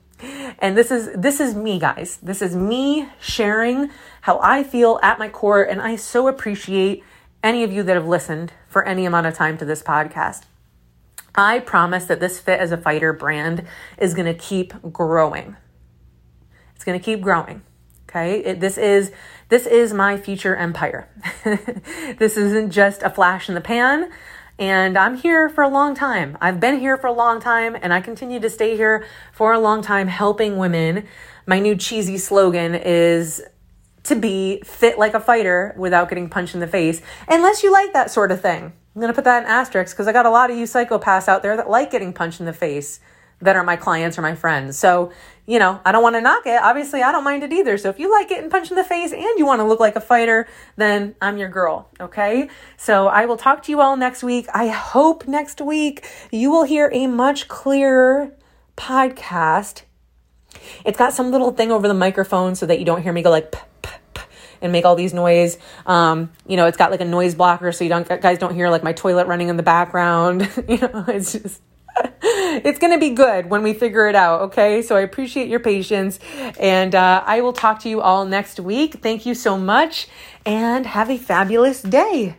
And 0.59 0.77
this 0.77 0.91
is 0.91 1.11
this 1.15 1.39
is 1.39 1.55
me 1.55 1.79
guys. 1.79 2.19
This 2.23 2.43
is 2.43 2.57
me 2.57 3.09
sharing 3.21 3.91
how 4.23 4.41
I 4.43 4.65
feel 4.65 4.99
at 5.03 5.19
my 5.19 5.29
core 5.29 5.63
and 5.63 5.81
I 5.81 5.97
so 5.97 6.27
appreciate 6.27 7.05
any 7.43 7.63
of 7.63 7.73
you 7.73 7.83
that 7.85 7.95
have 7.95 8.07
listened 8.07 8.53
for 8.67 8.85
any 8.85 9.07
amount 9.07 9.27
of 9.27 9.35
time 9.35 9.57
to 9.59 9.65
this 9.65 9.83
podcast. 9.83 10.43
I 11.35 11.61
promise 11.61 12.07
that 12.07 12.19
this 12.19 12.41
Fit 12.41 12.59
as 12.59 12.73
a 12.73 12.77
Fighter 12.77 13.13
brand 13.13 13.65
is 13.97 14.15
going 14.15 14.27
to 14.27 14.35
keep 14.35 14.75
growing. 14.93 15.57
It's 16.75 16.85
going 16.85 16.99
to 16.99 17.05
keep 17.05 17.21
growing. 17.21 17.63
Okay? 18.09 18.41
It, 18.41 18.61
this 18.61 18.77
is 18.77 19.13
this 19.49 19.67
is 19.67 19.93
my 19.93 20.17
future 20.17 20.57
empire. 20.57 21.09
this 22.19 22.37
isn't 22.37 22.71
just 22.71 23.03
a 23.03 23.11
flash 23.11 23.49
in 23.49 23.55
the 23.55 23.61
pan. 23.61 24.11
And 24.59 24.99
I'm 24.99 25.17
here 25.17 25.49
for 25.49 25.63
a 25.63 25.69
long 25.69 25.95
time. 25.95 26.37
I've 26.41 26.59
been 26.59 26.81
here 26.81 26.97
for 26.97 27.07
a 27.07 27.13
long 27.13 27.41
time 27.41 27.77
and 27.81 27.95
I 27.95 28.01
continue 28.01 28.41
to 28.41 28.51
stay 28.51 28.77
here 28.77 29.07
for 29.33 29.53
a 29.53 29.59
long 29.59 29.83
time 29.83 30.09
helping 30.09 30.57
women. 30.57 31.07
My 31.47 31.61
new 31.61 31.77
cheesy 31.77 32.19
slogan 32.19 32.75
is 32.75 33.41
to 34.05 34.17
be 34.17 34.61
fit 34.65 34.99
like 34.99 35.15
a 35.15 35.21
fighter 35.21 35.75
without 35.77 36.09
getting 36.09 36.29
punched 36.29 36.55
in 36.55 36.61
the 36.61 36.67
face, 36.67 37.03
unless 37.29 37.63
you 37.63 37.71
like 37.71 37.93
that 37.93 38.11
sort 38.11 38.33
of 38.33 38.41
thing. 38.41 38.73
I'm 38.95 39.01
going 39.01 39.13
to 39.13 39.15
put 39.15 39.25
that 39.25 39.45
in 39.45 39.49
asterisks 39.49 39.95
because 39.95 40.09
I 40.09 40.13
got 40.13 40.27
a 40.27 40.31
lot 40.31 40.51
of 40.51 40.57
you 40.57 40.65
psychopaths 40.65 41.29
out 41.29 41.43
there 41.43 41.57
that 41.57 41.71
like 41.71 41.91
getting 41.91 42.13
punched 42.13 42.41
in 42.41 42.47
the 42.47 42.53
face 42.53 43.01
that 43.41 43.57
are 43.57 43.63
my 43.63 43.77
clients 43.77 44.19
or 44.19 44.23
my 44.23 44.35
friends. 44.35 44.79
So, 44.79 45.13
you 45.47 45.59
know, 45.59 45.81
I 45.85 45.93
don't 45.93 46.03
want 46.03 46.17
to 46.17 46.21
knock 46.21 46.47
it. 46.47 46.61
Obviously, 46.61 47.03
I 47.03 47.13
don't 47.13 47.25
mind 47.25 47.43
it 47.43 47.53
either. 47.53 47.79
So 47.79 47.89
if 47.89 47.99
you 47.99 48.11
like 48.11 48.29
getting 48.29 48.51
punched 48.51 48.71
in 48.71 48.77
the 48.77 48.85
face 48.85 49.13
and 49.13 49.39
you 49.39 49.47
want 49.47 49.61
to 49.61 49.65
look 49.65 49.81
like 49.81 49.97
a 49.97 50.01
fighter, 50.01 50.49
then 50.77 51.15
I'm 51.23 51.39
your 51.39 51.49
girl. 51.49 51.89
Okay. 52.01 52.51
So 52.77 53.07
I 53.07 53.27
will 53.27 53.37
talk 53.37 53.63
to 53.65 53.73
you 53.73 53.81
all 53.81 53.97
next 53.97 54.23
week. 54.23 54.47
I 54.53 54.69
hope 54.69 55.27
next 55.27 55.61
week 55.61 56.07
you 56.31 56.51
will 56.51 56.65
hear 56.65 56.91
a 56.93 57.07
much 57.07 57.49
clearer 57.49 58.33
podcast. 58.77 59.83
It's 60.85 60.99
got 60.99 61.13
some 61.13 61.31
little 61.31 61.53
thing 61.53 61.71
over 61.71 61.89
the 61.89 61.95
microphone 61.95 62.55
so 62.55 62.67
that 62.67 62.79
you 62.79 62.85
don't 62.85 63.03
hear 63.03 63.13
me 63.13 63.23
go 63.23 63.31
like, 63.31 63.53
p- 63.53 63.59
and 64.61 64.73
make 64.73 64.85
all 64.85 64.97
these 64.97 65.15
noise. 65.15 65.59
Um, 65.87 66.31
you 66.47 66.57
know, 66.57 66.67
it's 66.67 66.77
got 66.77 66.91
like 66.91 67.01
a 67.01 67.05
noise 67.05 67.35
blocker 67.35 67.73
so 67.73 67.85
you 67.85 67.91
don't 67.91 68.07
guys 68.21 68.39
don't 68.39 68.55
hear 68.55 68.69
like 68.69 68.83
my 68.83 68.93
toilet 68.93 69.27
running 69.27 69.49
in 69.49 69.57
the 69.57 69.63
background. 69.63 70.51
you 70.69 70.79
know, 70.79 71.05
it's 71.09 71.33
just 71.33 71.63
it's 72.65 72.79
going 72.79 72.93
to 72.93 72.99
be 72.99 73.11
good 73.11 73.51
when 73.51 73.63
we 73.63 73.75
figure 73.75 74.07
it 74.09 74.15
out. 74.15 74.43
Okay. 74.43 74.83
So 74.83 74.97
I 74.97 75.01
appreciate 75.01 75.49
your 75.49 75.61
patience 75.61 76.19
and 76.59 76.95
uh, 76.95 77.23
I 77.27 77.41
will 77.41 77.53
talk 77.53 77.81
to 77.81 77.89
you 77.89 78.01
all 78.01 78.25
next 78.25 78.61
week. 78.61 78.95
Thank 79.03 79.27
you 79.27 79.35
so 79.35 79.59
much 79.59 80.09
and 80.45 80.87
have 80.87 81.11
a 81.11 81.19
fabulous 81.19 81.83
day. 81.83 82.37